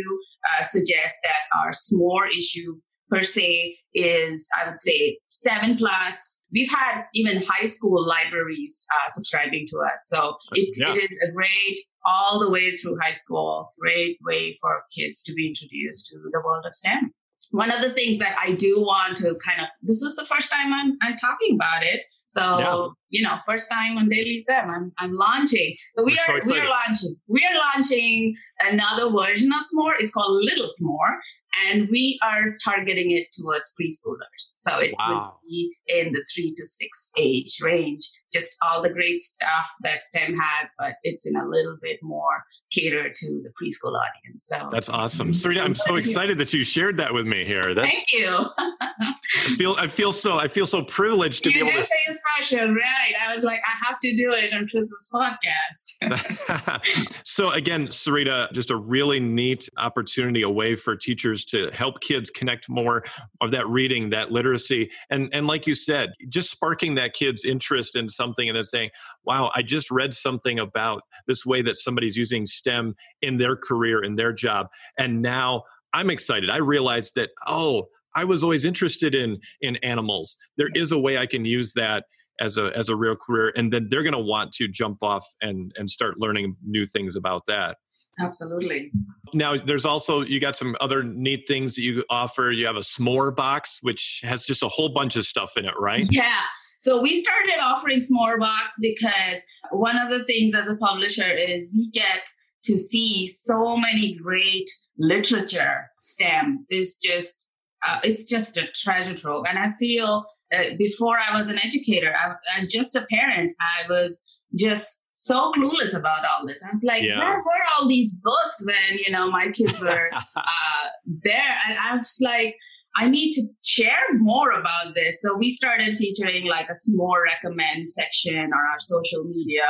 uh, 0.50 0.62
suggest 0.62 1.16
that 1.22 1.42
our 1.58 1.70
S'more 1.70 2.28
issue 2.36 2.74
per 3.12 3.22
se 3.22 3.76
is, 3.94 4.48
I 4.58 4.66
would 4.66 4.78
say, 4.78 5.18
seven 5.28 5.76
plus. 5.76 6.44
We've 6.52 6.70
had 6.70 7.02
even 7.14 7.42
high 7.46 7.66
school 7.66 8.06
libraries 8.06 8.86
uh, 8.94 9.08
subscribing 9.08 9.66
to 9.68 9.78
us. 9.78 10.06
So 10.06 10.36
it, 10.52 10.74
yeah. 10.78 10.94
it 10.94 11.12
is 11.12 11.18
a 11.28 11.32
great, 11.32 11.78
all 12.06 12.40
the 12.40 12.50
way 12.50 12.74
through 12.74 12.98
high 13.00 13.12
school, 13.12 13.72
great 13.78 14.18
way 14.24 14.56
for 14.60 14.82
kids 14.96 15.22
to 15.24 15.34
be 15.34 15.46
introduced 15.46 16.06
to 16.10 16.18
the 16.18 16.40
world 16.44 16.64
of 16.66 16.74
STEM. 16.74 17.12
One 17.50 17.70
of 17.70 17.82
the 17.82 17.90
things 17.90 18.18
that 18.18 18.36
I 18.40 18.52
do 18.52 18.80
want 18.80 19.16
to 19.18 19.36
kind 19.44 19.60
of, 19.60 19.66
this 19.82 20.00
is 20.00 20.14
the 20.14 20.26
first 20.26 20.50
time 20.50 20.72
I'm, 20.72 20.96
I'm 21.02 21.16
talking 21.16 21.56
about 21.56 21.82
it. 21.82 22.00
So, 22.32 22.40
yeah. 22.40 22.88
you 23.10 23.22
know, 23.22 23.36
first 23.44 23.70
time 23.70 23.98
on 23.98 24.08
Daily 24.08 24.38
STEM, 24.38 24.70
I'm, 24.70 24.92
I'm 24.98 25.12
launching. 25.14 25.76
So 25.96 26.04
we 26.04 26.12
are, 26.12 26.40
so 26.40 26.54
we 26.54 26.60
are 26.60 26.68
launching, 26.68 27.16
we 27.28 27.44
are 27.44 27.58
launching 27.58 28.34
another 28.60 29.10
version 29.10 29.52
of 29.52 29.60
S'more. 29.60 29.92
It's 29.98 30.10
called 30.10 30.42
Little 30.42 30.66
S'more 30.66 31.18
and 31.66 31.88
we 31.90 32.18
are 32.22 32.56
targeting 32.64 33.10
it 33.10 33.28
towards 33.32 33.72
preschoolers. 33.78 34.54
So 34.56 34.78
it 34.78 34.94
wow. 34.98 35.34
would 35.42 35.48
be 35.48 35.76
in 35.86 36.12
the 36.12 36.24
three 36.34 36.54
to 36.56 36.64
six 36.64 37.10
age 37.18 37.58
range. 37.60 38.00
Just 38.32 38.56
all 38.62 38.82
the 38.82 38.88
great 38.88 39.20
stuff 39.20 39.68
that 39.82 40.02
STEM 40.04 40.36
has, 40.36 40.72
but 40.78 40.94
it's 41.02 41.26
in 41.26 41.36
a 41.36 41.46
little 41.46 41.76
bit 41.82 41.98
more 42.02 42.44
catered 42.72 43.14
to 43.14 43.42
the 43.42 43.50
preschool 43.50 43.94
audience. 43.94 44.46
So 44.46 44.68
that's 44.70 44.88
awesome, 44.88 45.32
Sarita. 45.32 45.62
I'm 45.62 45.74
so 45.74 45.96
excited 45.96 46.38
that 46.38 46.54
you 46.54 46.64
shared 46.64 46.96
that 46.96 47.12
with 47.12 47.26
me 47.26 47.44
here. 47.44 47.74
That's, 47.74 47.92
Thank 47.92 48.12
you. 48.12 48.46
I 49.02 49.54
feel 49.56 49.76
I 49.78 49.86
feel 49.86 50.12
so 50.12 50.38
I 50.38 50.48
feel 50.48 50.66
so 50.66 50.82
privileged 50.82 51.44
to 51.44 51.50
you 51.52 51.64
be 51.64 51.70
able 51.70 51.82
to. 51.82 51.84
say 51.84 52.16
special, 52.38 52.74
right? 52.74 53.14
I 53.26 53.34
was 53.34 53.44
like, 53.44 53.60
I 53.66 53.86
have 53.86 54.00
to 54.00 54.16
do 54.16 54.32
it 54.32 54.52
on 54.52 54.68
Chris's 54.68 55.08
podcast. 55.12 56.82
so 57.24 57.50
again, 57.50 57.88
Sarita, 57.88 58.52
just 58.52 58.70
a 58.70 58.76
really 58.76 59.20
neat 59.20 59.68
opportunity, 59.78 60.42
a 60.42 60.50
way 60.50 60.74
for 60.74 60.96
teachers 60.96 61.44
to 61.46 61.70
help 61.72 62.00
kids 62.00 62.30
connect 62.30 62.68
more 62.68 63.04
of 63.40 63.50
that 63.50 63.68
reading, 63.68 64.10
that 64.10 64.30
literacy. 64.30 64.90
And, 65.10 65.28
and 65.32 65.46
like 65.46 65.66
you 65.66 65.74
said, 65.74 66.10
just 66.28 66.50
sparking 66.50 66.94
that 66.96 67.14
kid's 67.14 67.44
interest 67.44 67.96
in 67.96 68.08
something 68.08 68.48
and 68.48 68.56
then 68.56 68.64
saying, 68.64 68.90
wow, 69.24 69.50
I 69.54 69.62
just 69.62 69.90
read 69.90 70.14
something 70.14 70.58
about 70.58 71.02
this 71.26 71.46
way 71.46 71.62
that 71.62 71.76
somebody's 71.76 72.16
using 72.16 72.46
STEM 72.46 72.94
in 73.22 73.38
their 73.38 73.56
career, 73.56 74.02
in 74.02 74.16
their 74.16 74.32
job. 74.32 74.68
And 74.98 75.22
now 75.22 75.64
I'm 75.92 76.10
excited. 76.10 76.50
I 76.50 76.58
realized 76.58 77.14
that, 77.16 77.30
oh, 77.46 77.88
I 78.14 78.24
was 78.24 78.42
always 78.42 78.64
interested 78.64 79.14
in 79.14 79.38
in 79.60 79.76
animals. 79.76 80.36
There 80.56 80.70
is 80.74 80.92
a 80.92 80.98
way 80.98 81.18
I 81.18 81.26
can 81.26 81.44
use 81.44 81.72
that 81.74 82.04
as 82.40 82.56
a 82.56 82.76
as 82.76 82.88
a 82.88 82.96
real 82.96 83.14
career 83.14 83.52
and 83.56 83.72
then 83.72 83.88
they're 83.90 84.02
going 84.02 84.14
to 84.14 84.18
want 84.18 84.52
to 84.52 84.66
jump 84.66 85.02
off 85.02 85.26
and 85.42 85.70
and 85.76 85.88
start 85.90 86.18
learning 86.18 86.56
new 86.64 86.86
things 86.86 87.14
about 87.14 87.42
that 87.46 87.76
Absolutely. 88.20 88.92
Now, 89.32 89.56
there's 89.56 89.86
also, 89.86 90.20
you 90.20 90.40
got 90.40 90.56
some 90.56 90.76
other 90.80 91.02
neat 91.02 91.44
things 91.48 91.74
that 91.76 91.82
you 91.82 92.04
offer. 92.10 92.50
You 92.50 92.66
have 92.66 92.76
a 92.76 92.80
s'more 92.80 93.34
box, 93.34 93.78
which 93.80 94.20
has 94.22 94.44
just 94.44 94.62
a 94.62 94.68
whole 94.68 94.90
bunch 94.90 95.16
of 95.16 95.24
stuff 95.24 95.52
in 95.56 95.64
it, 95.64 95.74
right? 95.78 96.06
Yeah. 96.10 96.40
So 96.78 97.00
we 97.00 97.16
started 97.16 97.58
offering 97.62 98.00
s'more 98.00 98.38
box 98.38 98.74
because 98.80 99.42
one 99.70 99.96
of 99.96 100.10
the 100.10 100.24
things 100.24 100.54
as 100.54 100.68
a 100.68 100.76
publisher 100.76 101.30
is 101.30 101.72
we 101.76 101.90
get 101.90 102.28
to 102.64 102.76
see 102.76 103.26
so 103.28 103.76
many 103.76 104.14
great 104.22 104.68
literature 104.98 105.90
STEM. 106.00 106.66
There's 106.68 106.98
just, 107.02 107.48
uh, 107.86 108.00
it's 108.02 108.24
just 108.24 108.56
a 108.56 108.66
treasure 108.74 109.14
trove. 109.14 109.44
And 109.48 109.58
I 109.58 109.72
feel 109.78 110.24
uh, 110.54 110.74
before 110.78 111.18
I 111.18 111.36
was 111.36 111.48
an 111.48 111.58
educator, 111.58 112.14
I, 112.16 112.34
as 112.56 112.68
just 112.68 112.94
a 112.96 113.06
parent, 113.10 113.52
I 113.60 113.88
was 113.88 114.38
just 114.58 115.06
so 115.14 115.52
clueless 115.52 115.96
about 115.96 116.24
all 116.24 116.46
this. 116.46 116.62
I 116.64 116.70
was 116.70 116.84
like, 116.84 117.02
yeah. 117.02 117.18
where 117.18 117.36
were 117.36 117.64
all 117.78 117.88
these 117.88 118.20
books 118.22 118.64
when, 118.66 118.98
you 118.98 119.12
know, 119.12 119.30
my 119.30 119.50
kids 119.50 119.80
were 119.80 120.10
uh, 120.36 120.88
there? 121.06 121.56
And 121.68 121.78
I 121.78 121.96
was 121.96 122.18
like, 122.20 122.56
I 122.96 123.08
need 123.08 123.32
to 123.32 123.42
share 123.62 124.18
more 124.18 124.50
about 124.50 124.94
this. 124.94 125.22
So 125.22 125.34
we 125.34 125.50
started 125.50 125.96
featuring 125.96 126.46
like 126.46 126.68
a 126.68 126.74
more 126.88 127.22
recommend 127.24 127.88
section 127.88 128.36
on 128.36 128.52
our 128.52 128.78
social 128.78 129.24
media. 129.24 129.68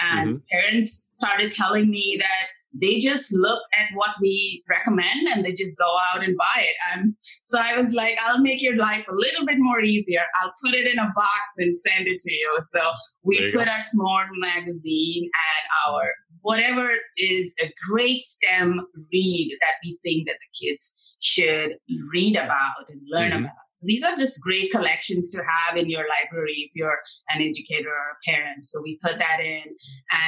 And 0.00 0.28
mm-hmm. 0.28 0.38
parents 0.52 1.10
started 1.14 1.50
telling 1.50 1.90
me 1.90 2.16
that 2.20 2.46
they 2.72 2.98
just 2.98 3.32
look 3.32 3.62
at 3.78 3.86
what 3.94 4.10
we 4.20 4.62
recommend 4.68 5.28
and 5.28 5.44
they 5.44 5.52
just 5.52 5.78
go 5.78 5.90
out 6.12 6.22
and 6.22 6.36
buy 6.36 6.62
it. 6.62 6.76
Um, 6.92 7.16
so 7.42 7.58
I 7.58 7.76
was 7.76 7.92
like, 7.94 8.16
I'll 8.24 8.40
make 8.40 8.62
your 8.62 8.76
life 8.76 9.08
a 9.08 9.14
little 9.14 9.44
bit 9.44 9.56
more 9.58 9.80
easier. 9.80 10.22
I'll 10.40 10.54
put 10.64 10.74
it 10.74 10.86
in 10.86 10.98
a 10.98 11.10
box 11.14 11.54
and 11.58 11.74
send 11.76 12.06
it 12.06 12.18
to 12.18 12.32
you. 12.32 12.58
So 12.72 12.80
we 13.24 13.50
put 13.50 13.66
go. 13.66 13.70
our 13.70 13.80
S'more 13.80 14.26
magazine 14.32 15.24
and 15.24 15.94
our 15.94 16.12
whatever 16.42 16.92
is 17.16 17.54
a 17.62 17.70
great 17.88 18.22
STEM 18.22 18.86
read 19.12 19.56
that 19.60 19.74
we 19.84 19.98
think 20.02 20.28
that 20.28 20.36
the 20.40 20.66
kids 20.66 20.96
should 21.20 21.72
read 22.12 22.36
about 22.36 22.88
and 22.88 23.00
learn 23.10 23.30
mm-hmm. 23.30 23.44
about. 23.44 23.54
So 23.80 23.86
these 23.86 24.02
are 24.02 24.14
just 24.14 24.42
great 24.42 24.70
collections 24.70 25.30
to 25.30 25.38
have 25.38 25.78
in 25.78 25.88
your 25.88 26.04
library 26.06 26.52
if 26.52 26.72
you're 26.74 26.98
an 27.30 27.40
educator 27.40 27.88
or 27.88 28.12
a 28.12 28.30
parent. 28.30 28.62
So 28.62 28.82
we 28.82 28.98
put 29.02 29.18
that 29.18 29.40
in 29.40 29.62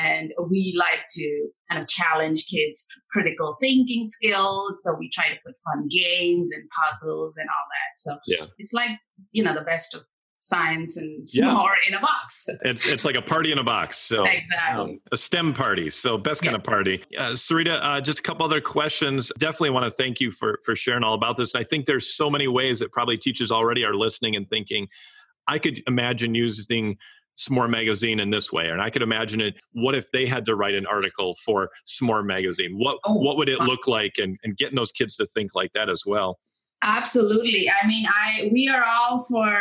and 0.02 0.32
we 0.48 0.74
like 0.74 1.04
to 1.10 1.48
kind 1.70 1.82
of 1.82 1.86
challenge 1.86 2.46
kids 2.50 2.86
critical 3.10 3.58
thinking 3.60 4.06
skills. 4.06 4.80
So 4.82 4.96
we 4.98 5.10
try 5.10 5.28
to 5.28 5.36
put 5.44 5.54
fun 5.66 5.86
games 5.90 6.50
and 6.50 6.64
puzzles 6.70 7.36
and 7.36 7.46
all 7.50 7.66
that. 7.68 7.98
So 7.98 8.18
yeah. 8.26 8.46
it's 8.56 8.72
like, 8.72 8.98
you 9.32 9.44
know, 9.44 9.54
the 9.54 9.60
best 9.60 9.94
of 9.94 10.02
science 10.42 10.96
and 10.96 11.24
s'more 11.24 11.70
yeah. 11.84 11.88
in 11.88 11.94
a 11.94 12.00
box. 12.00 12.48
It's 12.64 12.86
it's 12.86 13.04
like 13.04 13.16
a 13.16 13.22
party 13.22 13.52
in 13.52 13.58
a 13.58 13.64
box. 13.64 13.96
So 13.98 14.24
exactly. 14.24 14.94
Um, 14.94 15.00
a 15.10 15.16
STEM 15.16 15.54
party. 15.54 15.88
So 15.88 16.18
best 16.18 16.42
kind 16.42 16.52
yeah. 16.52 16.58
of 16.58 16.64
party. 16.64 17.02
Uh, 17.16 17.30
Sarita, 17.30 17.78
uh, 17.82 18.00
just 18.00 18.18
a 18.18 18.22
couple 18.22 18.44
other 18.44 18.60
questions. 18.60 19.32
Definitely 19.38 19.70
want 19.70 19.84
to 19.86 19.90
thank 19.90 20.20
you 20.20 20.30
for 20.30 20.58
for 20.64 20.76
sharing 20.76 21.02
all 21.02 21.14
about 21.14 21.36
this. 21.36 21.54
And 21.54 21.60
I 21.60 21.64
think 21.64 21.86
there's 21.86 22.14
so 22.14 22.28
many 22.28 22.48
ways 22.48 22.80
that 22.80 22.92
probably 22.92 23.16
teachers 23.16 23.50
already 23.50 23.84
are 23.84 23.94
listening 23.94 24.36
and 24.36 24.48
thinking, 24.50 24.88
I 25.46 25.58
could 25.58 25.80
imagine 25.86 26.34
using 26.34 26.98
S'more 27.38 27.70
Magazine 27.70 28.20
in 28.20 28.30
this 28.30 28.52
way, 28.52 28.68
and 28.68 28.82
I 28.82 28.90
could 28.90 29.02
imagine 29.02 29.40
it. 29.40 29.54
What 29.72 29.94
if 29.94 30.10
they 30.10 30.26
had 30.26 30.44
to 30.46 30.54
write 30.54 30.74
an 30.74 30.86
article 30.86 31.34
for 31.36 31.70
S'more 31.86 32.24
Magazine? 32.24 32.76
What 32.76 32.98
oh, 33.04 33.14
what 33.14 33.36
would 33.36 33.48
it 33.48 33.60
look 33.60 33.86
like? 33.86 34.18
And 34.18 34.38
and 34.44 34.56
getting 34.56 34.76
those 34.76 34.92
kids 34.92 35.16
to 35.16 35.26
think 35.26 35.54
like 35.54 35.72
that 35.72 35.88
as 35.88 36.04
well. 36.04 36.38
Absolutely. 36.82 37.70
I 37.70 37.86
mean, 37.86 38.06
I 38.06 38.50
we 38.52 38.68
are 38.68 38.84
all 38.84 39.24
for. 39.28 39.54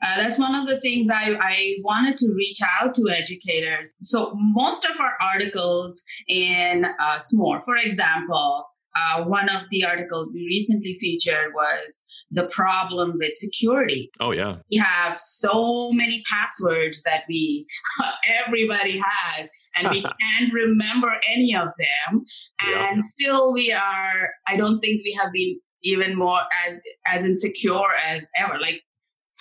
Uh, 0.00 0.16
that's 0.16 0.38
one 0.38 0.54
of 0.54 0.68
the 0.68 0.80
things 0.80 1.10
I, 1.10 1.36
I 1.40 1.74
wanted 1.82 2.16
to 2.18 2.32
reach 2.36 2.60
out 2.80 2.94
to 2.94 3.10
educators. 3.10 3.92
So 4.04 4.30
most 4.34 4.84
of 4.84 5.00
our 5.00 5.14
articles 5.20 6.04
in 6.28 6.84
uh, 6.84 7.18
S'more, 7.18 7.64
for 7.64 7.76
example, 7.76 8.64
uh, 8.94 9.24
one 9.24 9.48
of 9.48 9.64
the 9.70 9.84
articles 9.84 10.30
we 10.32 10.46
recently 10.46 10.96
featured 11.00 11.52
was 11.52 12.06
the 12.30 12.46
problem 12.48 13.14
with 13.18 13.32
security. 13.32 14.10
Oh 14.20 14.32
yeah, 14.32 14.56
we 14.70 14.78
have 14.78 15.18
so 15.18 15.90
many 15.92 16.22
passwords 16.30 17.02
that 17.02 17.24
we 17.28 17.66
everybody 18.46 19.02
has, 19.04 19.50
and 19.76 19.90
we 19.90 20.02
can't 20.38 20.52
remember 20.52 21.12
any 21.26 21.54
of 21.54 21.68
them. 21.78 22.24
And 22.60 22.98
yeah. 22.98 23.02
still, 23.02 23.52
we 23.52 23.72
are. 23.72 24.30
I 24.46 24.56
don't 24.56 24.80
think 24.80 25.02
we 25.04 25.18
have 25.20 25.32
been 25.32 25.58
even 25.82 26.16
more 26.16 26.40
as 26.66 26.80
as 27.06 27.24
insecure 27.24 27.94
as 28.06 28.30
ever. 28.38 28.58
Like 28.58 28.82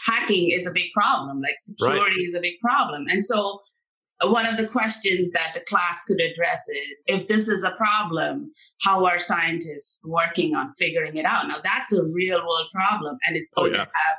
hacking 0.05 0.51
is 0.51 0.67
a 0.67 0.71
big 0.71 0.91
problem. 0.91 1.41
Like 1.41 1.55
security 1.57 2.15
right. 2.17 2.27
is 2.27 2.35
a 2.35 2.41
big 2.41 2.59
problem. 2.59 3.05
And 3.09 3.23
so 3.23 3.61
one 4.23 4.47
of 4.47 4.57
the 4.57 4.67
questions 4.67 5.29
that 5.31 5.51
the 5.53 5.59
class 5.61 6.03
could 6.05 6.19
address 6.19 6.67
is 6.69 6.95
if 7.05 7.27
this 7.27 7.47
is 7.47 7.63
a 7.63 7.71
problem 7.71 8.51
how 8.81 9.05
are 9.05 9.19
scientists 9.19 10.01
working 10.05 10.55
on 10.55 10.73
figuring 10.77 11.17
it 11.17 11.25
out? 11.25 11.47
Now 11.47 11.57
that's 11.63 11.93
a 11.93 12.03
real 12.03 12.39
world 12.39 12.69
problem 12.73 13.17
and 13.27 13.35
it's 13.35 13.51
going 13.51 13.73
oh, 13.73 13.77
yeah. 13.77 13.85
to 13.85 13.91
have 13.93 14.17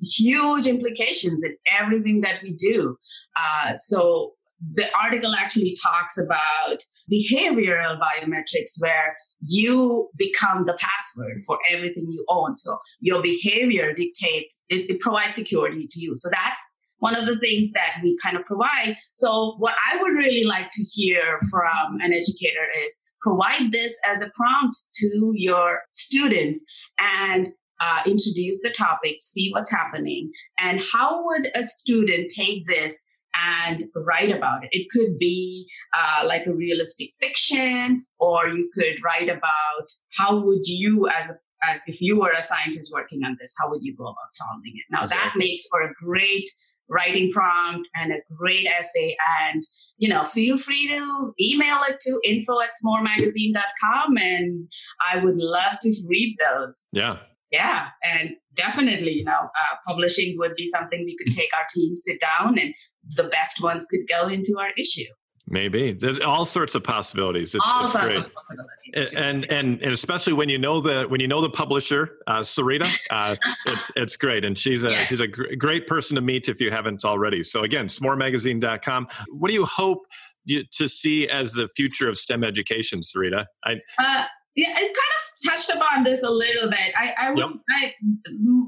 huge 0.00 0.66
implications 0.66 1.42
in 1.42 1.56
everything 1.78 2.20
that 2.20 2.42
we 2.42 2.52
do. 2.52 2.96
Uh, 3.36 3.74
so 3.74 4.34
the 4.74 4.86
article 4.96 5.34
actually 5.34 5.76
talks 5.82 6.18
about 6.18 6.78
behavioral 7.12 7.98
biometrics 8.00 8.80
where 8.80 9.16
you 9.40 10.08
become 10.16 10.66
the 10.66 10.76
password 10.78 11.42
for 11.46 11.58
everything 11.70 12.06
you 12.10 12.24
own. 12.28 12.56
So 12.56 12.76
your 13.00 13.22
behavior 13.22 13.92
dictates, 13.92 14.64
it, 14.68 14.90
it, 14.90 15.00
provides 15.00 15.36
security 15.36 15.86
to 15.88 16.00
you. 16.00 16.14
So 16.16 16.28
that's 16.30 16.60
one 16.98 17.14
of 17.14 17.26
the 17.26 17.38
things 17.38 17.72
that 17.72 18.00
we 18.02 18.18
kind 18.22 18.36
of 18.36 18.44
provide. 18.44 18.96
So 19.12 19.54
what 19.58 19.76
I 19.90 19.96
would 20.00 20.12
really 20.12 20.44
like 20.44 20.70
to 20.72 20.82
hear 20.82 21.38
from 21.50 22.00
an 22.00 22.12
educator 22.12 22.66
is 22.84 23.00
provide 23.20 23.70
this 23.70 23.96
as 24.06 24.22
a 24.22 24.30
prompt 24.30 24.76
to 24.94 25.32
your 25.34 25.82
students 25.92 26.64
and 26.98 27.48
uh, 27.80 28.02
introduce 28.06 28.60
the 28.62 28.74
topic, 28.76 29.16
see 29.20 29.50
what's 29.52 29.70
happening, 29.70 30.32
and 30.58 30.82
how 30.92 31.24
would 31.24 31.48
a 31.54 31.62
student 31.62 32.28
take 32.34 32.66
this 32.66 33.06
and 33.46 33.84
write 33.94 34.34
about 34.34 34.64
it. 34.64 34.70
It 34.72 34.88
could 34.90 35.18
be 35.18 35.68
uh, 35.96 36.26
like 36.26 36.46
a 36.46 36.54
realistic 36.54 37.10
fiction, 37.20 38.04
or 38.18 38.48
you 38.48 38.70
could 38.74 39.02
write 39.04 39.28
about 39.28 39.86
how 40.18 40.44
would 40.44 40.66
you, 40.66 41.08
as 41.08 41.38
as 41.68 41.82
if 41.88 42.00
you 42.00 42.18
were 42.20 42.30
a 42.30 42.40
scientist 42.40 42.92
working 42.92 43.24
on 43.24 43.36
this, 43.40 43.52
how 43.60 43.68
would 43.68 43.82
you 43.82 43.94
go 43.96 44.04
about 44.04 44.30
solving 44.30 44.72
it? 44.74 44.84
Now 44.90 45.02
exactly. 45.02 45.28
that 45.28 45.36
makes 45.36 45.66
for 45.68 45.82
a 45.82 45.92
great 45.94 46.48
writing 46.88 47.30
prompt 47.30 47.88
and 47.94 48.12
a 48.12 48.16
great 48.34 48.66
essay. 48.66 49.16
And 49.40 49.62
you 49.96 50.08
know, 50.08 50.24
feel 50.24 50.58
free 50.58 50.88
to 50.88 51.32
email 51.40 51.78
it 51.88 52.00
to 52.00 52.20
info 52.24 52.60
at 52.60 52.70
s'moremagazine.com, 52.70 54.16
and 54.18 54.72
I 55.12 55.18
would 55.18 55.36
love 55.36 55.78
to 55.82 55.94
read 56.08 56.36
those. 56.48 56.88
Yeah, 56.92 57.18
yeah, 57.50 57.86
and 58.04 58.36
definitely, 58.54 59.12
you 59.12 59.24
know, 59.24 59.32
uh, 59.32 59.76
publishing 59.86 60.36
would 60.38 60.54
be 60.54 60.66
something 60.66 61.04
we 61.04 61.16
could 61.16 61.34
take 61.34 61.48
our 61.58 61.66
team, 61.74 61.96
sit 61.96 62.20
down, 62.20 62.58
and 62.58 62.74
the 63.16 63.24
best 63.24 63.62
ones 63.62 63.86
could 63.90 64.06
go 64.08 64.28
into 64.28 64.56
our 64.58 64.70
issue. 64.78 65.06
Maybe 65.50 65.92
there's 65.92 66.20
all 66.20 66.44
sorts 66.44 66.74
of 66.74 66.84
possibilities. 66.84 67.54
It's, 67.54 67.64
all 67.66 67.84
it's 67.84 67.92
sorts 67.92 68.06
great. 68.06 68.16
of 68.18 68.34
possibilities. 68.34 69.14
And, 69.14 69.50
and 69.50 69.82
and 69.82 69.92
especially 69.92 70.34
when 70.34 70.48
you 70.48 70.58
know 70.58 70.80
the 70.80 71.04
when 71.08 71.20
you 71.20 71.28
know 71.28 71.40
the 71.40 71.48
publisher, 71.48 72.18
uh, 72.26 72.40
Sarita, 72.40 72.88
uh, 73.10 73.36
it's 73.66 73.90
it's 73.96 74.16
great, 74.16 74.44
and 74.44 74.58
she's 74.58 74.84
a 74.84 74.90
yes. 74.90 75.08
she's 75.08 75.20
a 75.20 75.26
gr- 75.26 75.54
great 75.56 75.86
person 75.86 76.16
to 76.16 76.20
meet 76.20 76.48
if 76.48 76.60
you 76.60 76.70
haven't 76.70 77.04
already. 77.04 77.42
So 77.42 77.62
again, 77.62 77.86
smoremagazine.com. 77.86 79.08
What 79.30 79.48
do 79.48 79.54
you 79.54 79.64
hope 79.64 80.00
to 80.48 80.88
see 80.88 81.28
as 81.28 81.52
the 81.52 81.68
future 81.68 82.08
of 82.08 82.18
STEM 82.18 82.44
education, 82.44 83.00
Sarita? 83.00 83.46
I, 83.64 83.80
uh, 83.98 84.24
yeah, 84.58 84.74
it's 84.76 84.98
kind 84.98 85.14
of 85.16 85.56
touched 85.56 85.70
upon 85.70 86.02
this 86.02 86.24
a 86.24 86.30
little 86.30 86.68
bit. 86.68 86.92
I, 86.96 87.14
I 87.16 87.30
would, 87.30 87.38
yep. 87.38 87.50
I, 87.80 87.94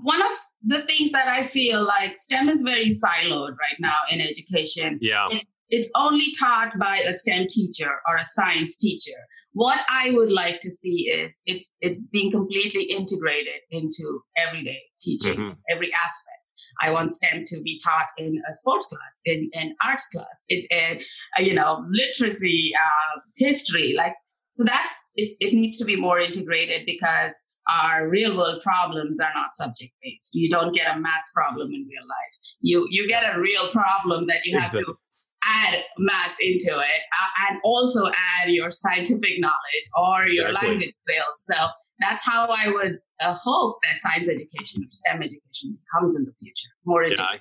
one 0.02 0.22
of 0.22 0.30
the 0.62 0.82
things 0.82 1.10
that 1.10 1.26
I 1.26 1.44
feel 1.44 1.84
like 1.84 2.16
STEM 2.16 2.48
is 2.48 2.62
very 2.62 2.90
siloed 2.90 3.56
right 3.58 3.78
now 3.80 3.96
in 4.08 4.20
education. 4.20 4.98
Yeah. 5.00 5.26
It, 5.32 5.46
it's 5.68 5.90
only 5.96 6.32
taught 6.38 6.78
by 6.78 6.98
a 6.98 7.12
STEM 7.12 7.48
teacher 7.48 7.90
or 8.08 8.16
a 8.16 8.24
science 8.24 8.76
teacher. 8.76 9.18
What 9.52 9.80
I 9.88 10.12
would 10.12 10.30
like 10.30 10.60
to 10.60 10.70
see 10.70 11.10
is 11.12 11.40
it's 11.44 11.72
it 11.80 11.98
being 12.12 12.30
completely 12.30 12.84
integrated 12.84 13.62
into 13.72 14.20
everyday 14.36 14.82
teaching, 15.00 15.34
mm-hmm. 15.34 15.58
every 15.74 15.92
aspect. 15.92 16.36
I 16.82 16.92
want 16.92 17.10
STEM 17.10 17.44
to 17.48 17.60
be 17.62 17.80
taught 17.82 18.06
in 18.16 18.40
a 18.48 18.52
sports 18.52 18.86
class, 18.86 19.20
in 19.24 19.50
an 19.54 19.74
arts 19.84 20.08
class, 20.08 20.44
in, 20.48 20.62
in 20.70 21.00
you 21.44 21.54
know 21.54 21.84
literacy, 21.90 22.72
uh, 22.80 23.20
history. 23.36 23.92
Like 23.96 24.14
so, 24.50 24.64
that's 24.64 24.94
it, 25.16 25.36
it 25.40 25.54
needs 25.54 25.78
to 25.78 25.84
be 25.84 25.96
more 25.96 26.18
integrated 26.20 26.86
because 26.86 27.50
our 27.70 28.08
real 28.08 28.36
world 28.36 28.62
problems 28.62 29.20
are 29.20 29.32
not 29.34 29.54
subject 29.54 29.92
based. 30.02 30.34
You 30.34 30.50
don't 30.50 30.74
get 30.74 30.96
a 30.96 30.98
maths 30.98 31.30
problem 31.34 31.68
in 31.68 31.86
real 31.88 32.06
life. 32.08 32.34
You 32.60 32.86
you 32.90 33.06
get 33.08 33.22
a 33.24 33.40
real 33.40 33.70
problem 33.70 34.26
that 34.26 34.44
you 34.44 34.58
have 34.58 34.68
exactly. 34.68 34.92
to 34.94 34.98
add 35.44 35.84
maths 35.98 36.38
into 36.40 36.70
it 36.78 37.02
uh, 37.12 37.48
and 37.48 37.60
also 37.64 38.06
add 38.08 38.50
your 38.50 38.70
scientific 38.70 39.40
knowledge 39.40 39.86
or 39.96 40.28
your 40.28 40.48
exactly. 40.48 40.68
language 40.68 40.94
skills. 41.08 41.34
So 41.36 41.54
that's 42.00 42.26
how 42.26 42.46
I 42.46 42.68
would 42.68 42.98
uh, 43.20 43.36
hope 43.42 43.78
that 43.82 44.00
science 44.00 44.28
education 44.28 44.82
or 44.82 44.90
STEM 44.90 45.22
education 45.22 45.78
comes 45.94 46.16
in 46.16 46.24
the 46.24 46.32
future 46.40 46.68
more. 46.84 47.04
Yeah, 47.04 47.36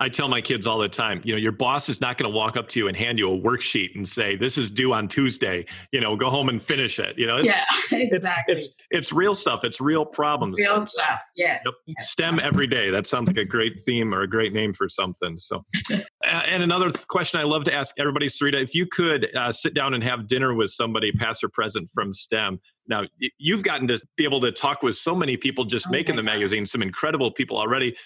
I 0.00 0.08
tell 0.08 0.26
my 0.26 0.40
kids 0.40 0.66
all 0.66 0.78
the 0.78 0.88
time, 0.88 1.20
you 1.24 1.32
know, 1.32 1.38
your 1.38 1.52
boss 1.52 1.88
is 1.88 2.00
not 2.00 2.18
going 2.18 2.30
to 2.30 2.36
walk 2.36 2.56
up 2.56 2.68
to 2.70 2.80
you 2.80 2.88
and 2.88 2.96
hand 2.96 3.16
you 3.16 3.30
a 3.30 3.38
worksheet 3.38 3.94
and 3.94 4.06
say, 4.06 4.34
"This 4.34 4.58
is 4.58 4.68
due 4.68 4.92
on 4.92 5.06
Tuesday." 5.06 5.66
You 5.92 6.00
know, 6.00 6.16
go 6.16 6.30
home 6.30 6.48
and 6.48 6.60
finish 6.60 6.98
it. 6.98 7.16
You 7.16 7.28
know, 7.28 7.36
it's, 7.36 7.46
yeah, 7.46 7.64
exactly. 7.92 8.54
It's, 8.54 8.66
it's, 8.66 8.76
it's 8.90 9.12
real 9.12 9.34
stuff. 9.34 9.62
It's 9.62 9.80
real 9.80 10.04
problems. 10.04 10.58
Real 10.60 10.84
stuff. 10.90 11.20
Yes. 11.36 11.62
Yep. 11.64 11.74
yes. 11.86 12.10
STEM 12.10 12.40
every 12.40 12.66
day. 12.66 12.90
That 12.90 13.06
sounds 13.06 13.28
like 13.28 13.36
a 13.36 13.44
great 13.44 13.80
theme 13.82 14.12
or 14.12 14.22
a 14.22 14.28
great 14.28 14.52
name 14.52 14.74
for 14.74 14.88
something. 14.88 15.38
So, 15.38 15.62
and 16.24 16.62
another 16.62 16.90
question 17.06 17.38
I 17.40 17.44
love 17.44 17.62
to 17.64 17.72
ask 17.72 17.94
everybody, 17.96 18.26
Sarita, 18.26 18.60
if 18.60 18.74
you 18.74 18.86
could 18.86 19.34
uh, 19.36 19.52
sit 19.52 19.74
down 19.74 19.94
and 19.94 20.02
have 20.02 20.26
dinner 20.26 20.54
with 20.54 20.70
somebody, 20.70 21.12
past 21.12 21.44
or 21.44 21.48
present, 21.48 21.88
from 21.94 22.12
STEM. 22.12 22.60
Now, 22.86 23.04
you've 23.38 23.62
gotten 23.62 23.88
to 23.88 23.98
be 24.16 24.24
able 24.24 24.40
to 24.42 24.52
talk 24.52 24.82
with 24.82 24.96
so 24.96 25.14
many 25.14 25.36
people 25.36 25.64
just 25.64 25.86
oh 25.86 25.90
making 25.90 26.16
the 26.16 26.22
magazine, 26.22 26.66
some 26.66 26.82
incredible 26.82 27.30
people 27.30 27.56
already 27.56 27.96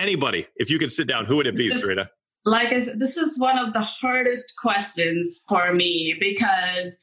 anybody, 0.00 0.46
if 0.56 0.70
you 0.70 0.78
could 0.78 0.90
sit 0.90 1.06
down, 1.06 1.26
who 1.26 1.36
would 1.36 1.46
it 1.46 1.56
be, 1.56 1.70
Sarita? 1.70 2.08
Like 2.44 2.72
I 2.72 2.80
said, 2.80 2.98
this 2.98 3.16
is 3.16 3.38
one 3.38 3.58
of 3.58 3.72
the 3.72 3.80
hardest 3.80 4.54
questions 4.60 5.44
for 5.48 5.72
me 5.72 6.16
because 6.18 6.98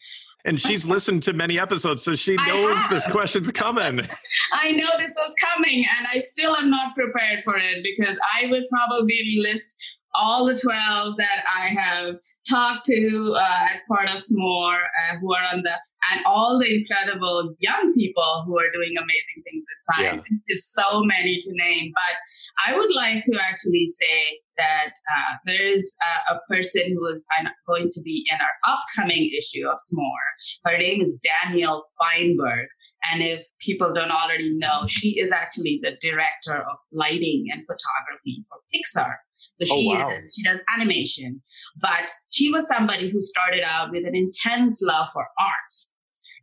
and 0.46 0.60
she's 0.60 0.88
listened 0.96 1.24
to 1.24 1.34
many 1.34 1.60
episodes, 1.60 2.04
so 2.04 2.16
she 2.16 2.36
knows 2.48 2.77
this 2.89 3.06
question's 3.06 3.51
coming. 3.51 4.01
I 4.54 4.72
know 4.72 4.89
this 4.98 5.16
was 5.20 5.34
coming, 5.39 5.86
and 5.98 6.08
I 6.12 6.20
still 6.20 6.56
am 6.56 6.70
not 6.70 6.96
prepared 6.96 7.44
for 7.44 7.58
it 7.58 7.84
because 7.84 8.20
I 8.39 8.48
would 8.50 8.63
probably 8.70 9.38
list 9.39 9.75
all 10.16 10.46
the 10.46 10.58
12 10.58 11.18
that 11.18 11.44
I 11.48 11.68
have 11.68 12.16
talked 12.50 12.86
to 12.86 13.34
uh, 13.36 13.68
as 13.72 13.82
part 13.88 14.10
of 14.10 14.24
SMORE, 14.24 14.80
uh, 14.80 15.18
who 15.20 15.34
are 15.36 15.44
on 15.54 15.62
the, 15.62 15.72
and 16.12 16.25
all 16.25 16.60
the 16.60 16.74
incredible 16.74 17.56
young 17.60 17.94
people 17.94 18.44
who 18.46 18.58
are 18.58 18.72
doing 18.72 18.94
amazing 18.98 19.44
things 19.44 19.66
in 19.66 19.96
science. 19.96 20.25
Yeah. 20.30 20.38
There's 20.48 20.72
so 20.74 21.01
many 21.04 21.38
to 21.39 21.50
name, 21.54 21.92
but 21.94 22.72
I 22.72 22.77
would 22.77 22.94
like 22.94 23.24
to 23.24 23.39
actually 23.42 23.88
say 23.88 24.40
that 24.57 24.90
uh, 24.90 25.36
there 25.46 25.66
is 25.66 25.96
a, 26.29 26.33
a, 26.33 26.40
person 26.50 26.96
who 26.98 27.07
is 27.07 27.25
going 27.68 27.90
to 27.92 28.01
be 28.01 28.25
in 28.31 28.40
our 28.40 28.75
upcoming 28.75 29.29
issue 29.38 29.68
of 29.68 29.77
SMORE. 29.79 30.29
Her 30.66 30.77
name 30.77 31.01
is 31.01 31.22
Danielle 31.22 31.86
Feinberg. 32.00 32.68
And 33.12 33.22
if 33.22 33.46
people 33.60 33.94
don't 33.94 34.12
already 34.12 34.57
know, 34.57 34.88
she 34.88 35.20
is 35.20 35.31
actually 35.31 35.79
the 35.83 35.98
director 36.01 36.55
of 36.55 36.77
lighting 36.92 37.46
and 37.51 37.64
photography 37.66 38.44
for 38.50 38.57
Pixar. 38.74 39.18
So 39.59 39.74
oh, 39.74 39.79
she, 39.79 39.91
oh, 39.91 40.00
wow. 40.00 40.17
she 40.35 40.43
does 40.43 40.63
animation, 40.75 41.41
but 41.81 42.11
she 42.29 42.51
was 42.51 42.67
somebody 42.67 43.09
who 43.09 43.20
started 43.20 43.63
out 43.65 43.91
with 43.91 44.05
an 44.05 44.15
intense 44.15 44.81
love 44.81 45.07
for 45.13 45.27
arts. 45.39 45.91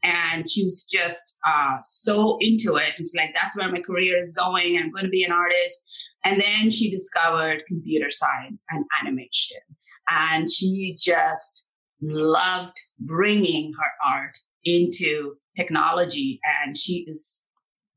And 0.03 0.51
she 0.51 0.65
was 0.65 0.87
just 0.91 1.37
uh, 1.47 1.79
so 1.83 2.37
into 2.41 2.77
it. 2.77 2.93
It's 2.99 3.15
like, 3.17 3.31
that's 3.35 3.57
where 3.57 3.71
my 3.71 3.81
career 3.81 4.19
is 4.19 4.35
going. 4.35 4.77
I'm 4.77 4.91
going 4.91 5.05
to 5.05 5.11
be 5.11 5.25
an 5.25 5.33
artist. 5.33 5.81
And 6.25 6.41
then 6.41 6.71
she 6.71 6.91
discovered 6.91 7.63
computer 7.69 8.11
science 8.11 8.65
and 8.71 8.85
animation. 9.01 9.59
And 10.11 10.51
she 10.51 10.97
just 10.99 11.69
loved 12.03 12.77
bringing 12.99 13.73
her 13.81 14.13
art 14.15 14.37
into 14.65 15.35
technology. 15.57 16.41
And 16.63 16.77
she 16.77 17.07
is 17.09 17.44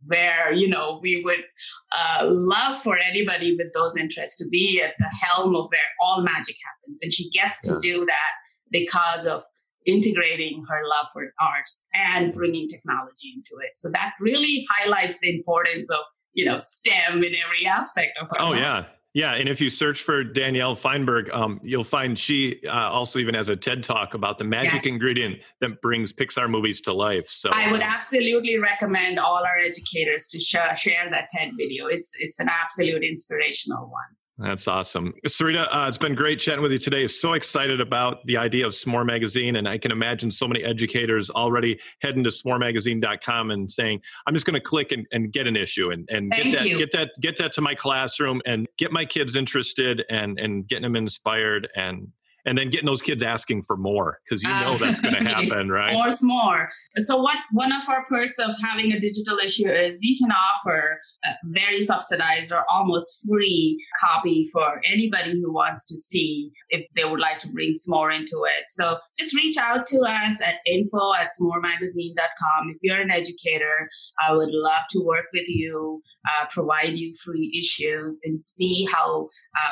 where 0.06 0.54
you 0.54 0.68
know 0.68 1.00
we 1.02 1.24
would 1.24 1.44
uh, 1.92 2.26
love 2.28 2.78
for 2.78 2.98
anybody 2.98 3.56
with 3.58 3.74
those 3.74 3.98
interests 3.98 4.38
to 4.38 4.48
be 4.50 4.82
at 4.82 4.96
the 5.00 5.10
helm 5.22 5.56
of 5.56 5.68
where 5.70 5.80
all 6.02 6.22
magic 6.22 6.56
happens 6.64 7.02
and 7.02 7.14
she 7.14 7.30
gets 7.32 7.62
to 7.62 7.74
yeah. 7.74 7.80
do 7.82 8.06
that 8.06 8.32
because 8.72 9.26
of 9.26 9.44
integrating 9.86 10.64
her 10.68 10.82
love 10.88 11.08
for 11.14 11.34
arts 11.40 11.88
and 11.94 12.34
bringing 12.34 12.68
technology 12.68 13.34
into 13.36 13.62
it 13.64 13.72
so 13.76 13.90
that 13.90 14.14
really 14.20 14.68
highlights 14.70 15.18
the 15.22 15.34
importance 15.36 15.90
of 15.90 16.00
you 16.34 16.46
know 16.46 16.60
stem 16.60 17.24
in 17.24 17.34
every 17.44 17.66
aspect 17.66 18.18
of 18.22 18.28
her 18.30 18.36
oh 18.40 18.50
life. 18.52 18.60
yeah 18.60 18.86
yeah, 19.18 19.34
and 19.34 19.50
if 19.50 19.60
you 19.60 19.72
search 19.72 20.04
for 20.04 20.24
Danielle 20.24 20.76
Feinberg, 20.76 21.32
um, 21.32 21.60
you'll 21.64 21.84
find 21.84 22.20
she 22.20 22.62
uh, 22.68 22.92
also 22.92 23.18
even 23.18 23.34
has 23.34 23.48
a 23.48 23.56
TED 23.56 23.82
talk 23.82 24.14
about 24.14 24.38
the 24.38 24.44
magic 24.44 24.86
yes. 24.86 24.94
ingredient 24.94 25.40
that 25.60 25.82
brings 25.82 26.14
Pixar 26.14 26.48
movies 26.48 26.82
to 26.82 26.94
life. 26.94 27.26
So 27.26 27.50
I 27.50 27.72
would 27.72 27.82
absolutely 27.82 28.60
recommend 28.60 29.18
all 29.18 29.44
our 29.44 29.58
educators 29.58 30.28
to 30.28 30.40
sh- 30.40 30.80
share 30.80 31.10
that 31.10 31.30
TED 31.30 31.54
video. 31.58 31.88
It's 31.88 32.14
it's 32.20 32.40
an 32.40 32.48
absolute 32.48 33.02
inspirational 33.02 33.88
one. 33.88 34.06
That's 34.40 34.68
awesome. 34.68 35.16
Sarita, 35.26 35.68
uh, 35.72 35.88
it's 35.88 35.98
been 35.98 36.14
great 36.14 36.40
chatting 36.40 36.62
with 36.62 36.72
you 36.72 36.78
today. 36.78 37.08
So 37.08 37.34
excited 37.34 37.82
about 37.82 38.24
the 38.28 38.38
idea 38.38 38.68
of 38.68 38.74
S'more 38.74 39.06
Magazine. 39.06 39.56
And 39.56 39.68
I 39.68 39.80
can 39.80 39.92
imagine 39.92 40.30
so 40.30 40.48
many 40.48 40.64
educators 40.64 41.32
already 41.32 41.80
heading 42.02 42.24
to 42.24 42.30
s'moremagazine.com 42.30 43.50
and 43.50 43.70
saying, 43.70 44.02
I'm 44.28 44.36
just 44.36 44.46
going 44.46 44.54
to 44.54 44.62
click 44.62 44.92
and, 44.92 45.08
and, 45.12 45.32
get 45.32 45.48
an 45.48 45.56
issue 45.56 45.90
and, 45.92 46.08
and 46.12 46.32
get 46.32 46.52
that, 46.52 46.64
get 46.64 46.92
that, 46.92 47.10
get 47.20 47.38
that 47.38 47.52
to 47.54 47.62
my 47.62 47.74
classroom 47.74 48.42
and 48.46 48.68
get 48.78 48.92
my 48.92 49.06
kids 49.06 49.36
interested 49.36 50.06
and, 50.10 50.40
and 50.40 50.68
getting 50.68 50.84
them 50.84 50.96
inspired 50.96 51.68
and 51.76 52.10
and 52.48 52.58
then 52.58 52.70
getting 52.70 52.86
those 52.86 53.02
kids 53.02 53.22
asking 53.22 53.62
for 53.62 53.76
more 53.76 54.20
because 54.24 54.42
you 54.42 54.50
know 54.50 54.74
that's 54.76 55.02
going 55.02 55.14
to 55.22 55.24
happen, 55.24 55.70
right? 55.70 55.94
More, 55.94 56.08
more. 56.22 56.70
So, 56.96 57.22
what 57.22 57.36
one 57.52 57.74
of 57.74 57.88
our 57.90 58.06
perks 58.06 58.40
of 58.40 58.52
having 58.64 58.94
a 58.94 59.00
digital 59.00 59.38
issue 59.38 59.68
is 59.68 60.00
we 60.02 60.18
can 60.18 60.32
offer 60.32 60.98
a 61.26 61.30
very 61.46 61.82
subsidized 61.82 62.54
or 62.54 62.64
almost 62.72 63.26
free 63.28 63.84
copy 64.02 64.48
for 64.54 64.80
anybody 64.86 65.34
who 65.34 65.54
wants 65.54 65.86
to 65.88 65.98
see 65.98 66.50
if 66.70 66.86
they 66.96 67.04
would 67.04 67.20
like 67.20 67.40
to 67.40 67.50
bring 67.50 67.74
SMORE 67.74 68.12
into 68.12 68.46
it. 68.46 68.64
So, 68.68 68.98
just 69.18 69.36
reach 69.36 69.58
out 69.58 69.86
to 69.88 70.00
us 70.00 70.42
at 70.42 70.56
info 70.66 71.14
at 71.20 71.30
smoremagazine.com. 71.40 72.70
If 72.70 72.78
you're 72.82 73.02
an 73.02 73.12
educator, 73.12 73.90
I 74.26 74.34
would 74.34 74.50
love 74.52 74.84
to 74.92 75.04
work 75.04 75.26
with 75.34 75.48
you, 75.48 76.02
uh, 76.32 76.46
provide 76.50 76.94
you 76.94 77.14
free 77.26 77.52
issues, 77.60 78.22
and 78.24 78.40
see 78.40 78.88
how, 78.90 79.28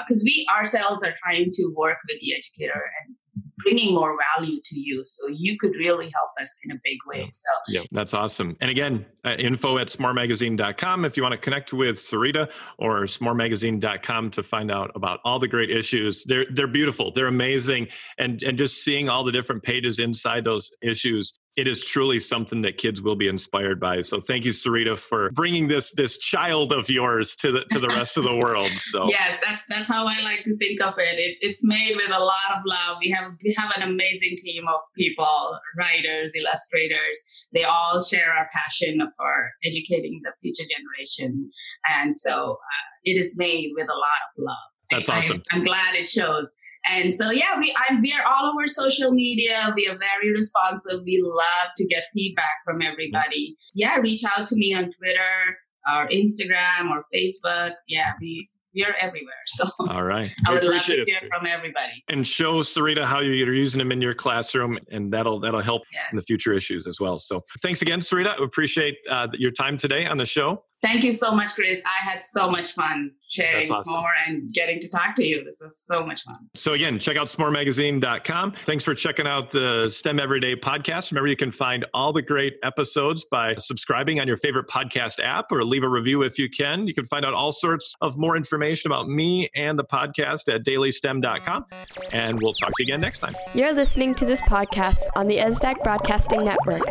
because 0.06 0.22
uh, 0.22 0.26
we 0.26 0.46
ourselves 0.54 1.04
are 1.04 1.14
trying 1.24 1.52
to 1.54 1.74
work 1.78 1.98
with 2.10 2.20
the 2.20 2.34
and 2.73 3.15
bringing 3.58 3.95
more 3.95 4.17
value 4.36 4.60
to 4.63 4.80
you. 4.80 5.04
So 5.04 5.28
you 5.28 5.58
could 5.58 5.71
really 5.71 6.06
help 6.06 6.32
us 6.39 6.58
in 6.63 6.71
a 6.71 6.80
big 6.84 6.97
way. 7.08 7.25
So 7.30 7.49
yeah 7.67 7.82
that's 7.91 8.13
awesome. 8.13 8.56
And 8.62 8.69
again 8.69 9.06
uh, 9.23 9.36
info 9.39 9.78
at 9.78 9.88
smoremagazine.com 9.88 11.06
if 11.06 11.17
you 11.17 11.23
want 11.23 11.34
to 11.34 11.38
connect 11.38 11.73
with 11.73 11.97
sarita 11.97 12.51
or 12.78 13.04
smoremagazine.com 13.04 14.30
to 14.32 14.43
find 14.43 14.71
out 14.71 14.91
about 14.95 15.19
all 15.23 15.39
the 15.39 15.47
great 15.47 15.71
issues. 15.71 16.23
They're 16.25 16.45
they're 16.51 16.67
beautiful. 16.67 17.12
They're 17.12 17.28
amazing. 17.28 17.88
And 18.17 18.41
and 18.43 18.58
just 18.58 18.84
seeing 18.84 19.10
all 19.10 19.23
the 19.23 19.32
different 19.32 19.63
pages 19.63 19.99
inside 19.99 20.43
those 20.43 20.71
issues 20.82 21.39
it 21.56 21.68
is 21.68 21.86
truly 21.86 22.20
something 22.20 22.62
that 22.63 22.78
kids 22.78 23.02
will 23.02 23.15
be 23.15 23.28
inspired 23.28 23.80
by. 23.80 24.02
So 24.02 24.20
thank 24.20 24.46
you, 24.46 24.52
Sarita, 24.52 24.98
for 24.98 25.32
bringing 25.32 25.68
this 25.68 25.91
this 25.91 26.18
child 26.18 26.74
of 26.74 26.89
yours 26.89 27.36
to 27.38 27.52
the 27.52 27.65
to 27.70 27.80
the 27.80 27.88
rest 27.88 28.18
of 28.18 28.24
the 28.24 28.36
world. 28.44 28.72
So 28.76 29.08
yes, 29.10 29.39
that's 29.46 29.65
that's 29.70 29.88
how 29.88 30.06
I 30.06 30.22
like 30.22 30.44
to 30.44 30.58
think 30.58 30.82
of 30.82 30.96
it. 30.98 31.18
it. 31.18 31.38
It's 31.41 31.65
made 31.65 31.96
with 31.96 32.12
a 32.12 32.20
lot 32.20 32.58
of 32.58 32.62
love. 32.65 32.98
We 33.00 33.10
have 33.12 33.32
we 33.44 33.54
have 33.58 33.72
an 33.76 33.84
amazing 33.84 34.38
team 34.38 34.65
of 34.68 34.82
people, 34.98 35.60
writers, 35.78 36.34
illustrators. 36.36 37.24
They 37.54 37.63
all 37.63 38.04
share 38.04 38.34
our 38.34 38.50
passion 38.54 39.00
for 39.18 39.52
educating 39.63 40.22
the 40.24 40.32
future 40.41 40.68
generation, 40.70 41.50
and 41.89 42.15
so 42.15 42.54
uh, 42.54 42.86
it 43.04 43.13
is 43.13 43.36
made 43.38 43.72
with 43.76 43.88
a 43.88 43.94
lot 43.94 44.22
of 44.38 44.44
love. 44.44 44.75
That's 44.91 45.10
I, 45.10 45.17
awesome. 45.17 45.43
I, 45.52 45.56
I'm 45.56 45.63
glad 45.63 45.95
it 45.95 46.08
shows. 46.08 46.56
And 46.88 47.13
so, 47.13 47.32
yeah, 47.32 47.58
we 47.60 47.76
I, 47.76 48.00
we 48.02 48.13
are 48.13 48.24
all 48.24 48.52
over 48.52 48.67
social 48.67 49.12
media. 49.12 49.74
We 49.76 49.88
are 49.88 49.98
very 49.98 50.32
responsive. 50.32 51.02
We 51.04 51.21
love 51.26 51.71
to 51.78 51.86
get 51.88 52.06
feedback 52.13 52.63
from 52.63 52.82
everybody. 52.82 53.58
Yeah, 53.74 53.98
reach 53.98 54.21
out 54.38 54.48
to 54.48 54.56
me 54.56 54.74
on 54.76 54.91
Twitter 54.91 55.58
or 55.91 56.08
Instagram 56.10 56.91
or 56.91 57.06
Facebook. 57.13 57.74
Yeah, 57.88 58.13
we 58.21 58.50
we 58.76 58.84
are 58.84 58.93
everywhere. 59.00 59.34
So 59.48 59.69
all 59.80 60.04
right, 60.04 60.32
I 60.45 60.52
would 60.52 60.63
love 60.65 60.84
to 60.84 60.91
hear 60.91 61.04
it. 61.08 61.30
from 61.30 61.48
everybody. 61.48 62.04
And 62.10 62.28
show 62.28 62.60
Sarita 62.60 63.06
how 63.06 63.21
you're 63.21 63.54
using 63.54 63.80
them 63.80 63.91
in 63.91 64.02
your 64.02 64.13
classroom, 64.13 64.78
and 64.91 65.13
that'll 65.13 65.39
that'll 65.39 65.62
help 65.62 65.84
yes. 65.93 66.08
in 66.12 66.17
the 66.17 66.24
future 66.24 66.52
issues 66.52 66.86
as 66.86 67.00
well. 67.00 67.17
So 67.17 67.41
thanks 67.62 67.82
again, 67.82 68.02
Sarita. 68.02 68.41
appreciate 68.41 68.98
uh, 69.10 69.28
your 69.34 69.52
time 69.52 69.78
today 69.78 70.06
on 70.06 70.17
the 70.17 70.26
show. 70.26 70.63
Thank 70.86 71.04
you 71.04 71.12
so 71.12 71.32
much, 71.32 71.56
Chris. 71.56 71.82
I 71.84 72.08
had 72.08 72.21
so 72.21 72.48
much 72.48 72.74
fun 72.74 73.10
sharing 73.28 73.69
awesome. 73.71 73.91
more 73.91 74.12
and 74.28 74.54
getting 74.54 74.80
to 74.80 74.89
talk 74.89 75.15
to 75.15 75.26
you. 75.26 75.43
This 75.43 75.60
is 75.60 75.82
so 75.84 76.06
much 76.06 76.21
fun. 76.24 76.38
So 76.54 76.74
again, 76.74 77.00
check 77.00 77.17
out 77.17 77.26
s'moremagazine.com. 77.26 78.52
Thanks 78.52 78.84
for 78.84 78.93
checking 78.93 79.26
out 79.26 79.50
the 79.50 79.89
STEM 79.89 80.19
Everyday 80.19 80.56
podcast. 80.56 81.12
Remember, 81.12 81.28
you 81.28 81.36
can 81.36 81.52
find 81.52 81.86
all 81.95 82.13
the 82.13 82.21
great 82.21 82.58
episodes 82.62 83.26
by 83.26 83.56
subscribing 83.56 84.19
on 84.19 84.28
your 84.28 84.38
favorite 84.38 84.67
podcast 84.67 85.19
app 85.24 85.52
or 85.52 85.65
leave 85.65 85.84
a 85.84 85.89
review 85.89 86.21
if 86.21 86.38
you 86.38 86.50
can. 86.50 86.88
You 86.88 86.93
can 86.93 87.06
find 87.06 87.26
out 87.26 87.34
all 87.34 87.52
sorts 87.52 87.95
of 88.02 88.15
more 88.15 88.38
information 88.38 88.91
about 88.91 89.10
me 89.10 89.50
and 89.56 89.80
the 89.80 89.86
podcast 89.86 90.54
at 90.54 90.63
dailystem.com. 90.63 91.65
And 92.13 92.39
we'll 92.39 92.54
talk 92.54 92.69
to 92.69 92.84
you 92.84 92.93
again 92.93 93.02
next 93.02 93.19
time. 93.19 93.36
You're 93.56 93.74
listening 93.74 94.13
to 94.15 94.26
this 94.26 94.41
podcast 94.43 95.02
on 95.15 95.26
the 95.28 95.38
ESDAC 95.38 95.84
Broadcasting 95.84 96.45
Network. 96.45 96.84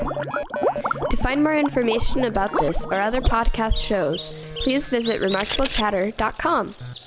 To 1.11 1.17
find 1.17 1.45
more 1.45 1.57
information 1.57 2.25
about 2.25 2.51
this 2.59 2.85
or 2.87 3.01
other 3.01 3.21
podcast 3.21 3.84
shows, 3.85 4.57
please 4.63 4.89
visit 4.89 5.21
remarkablechatter.com. 5.21 7.04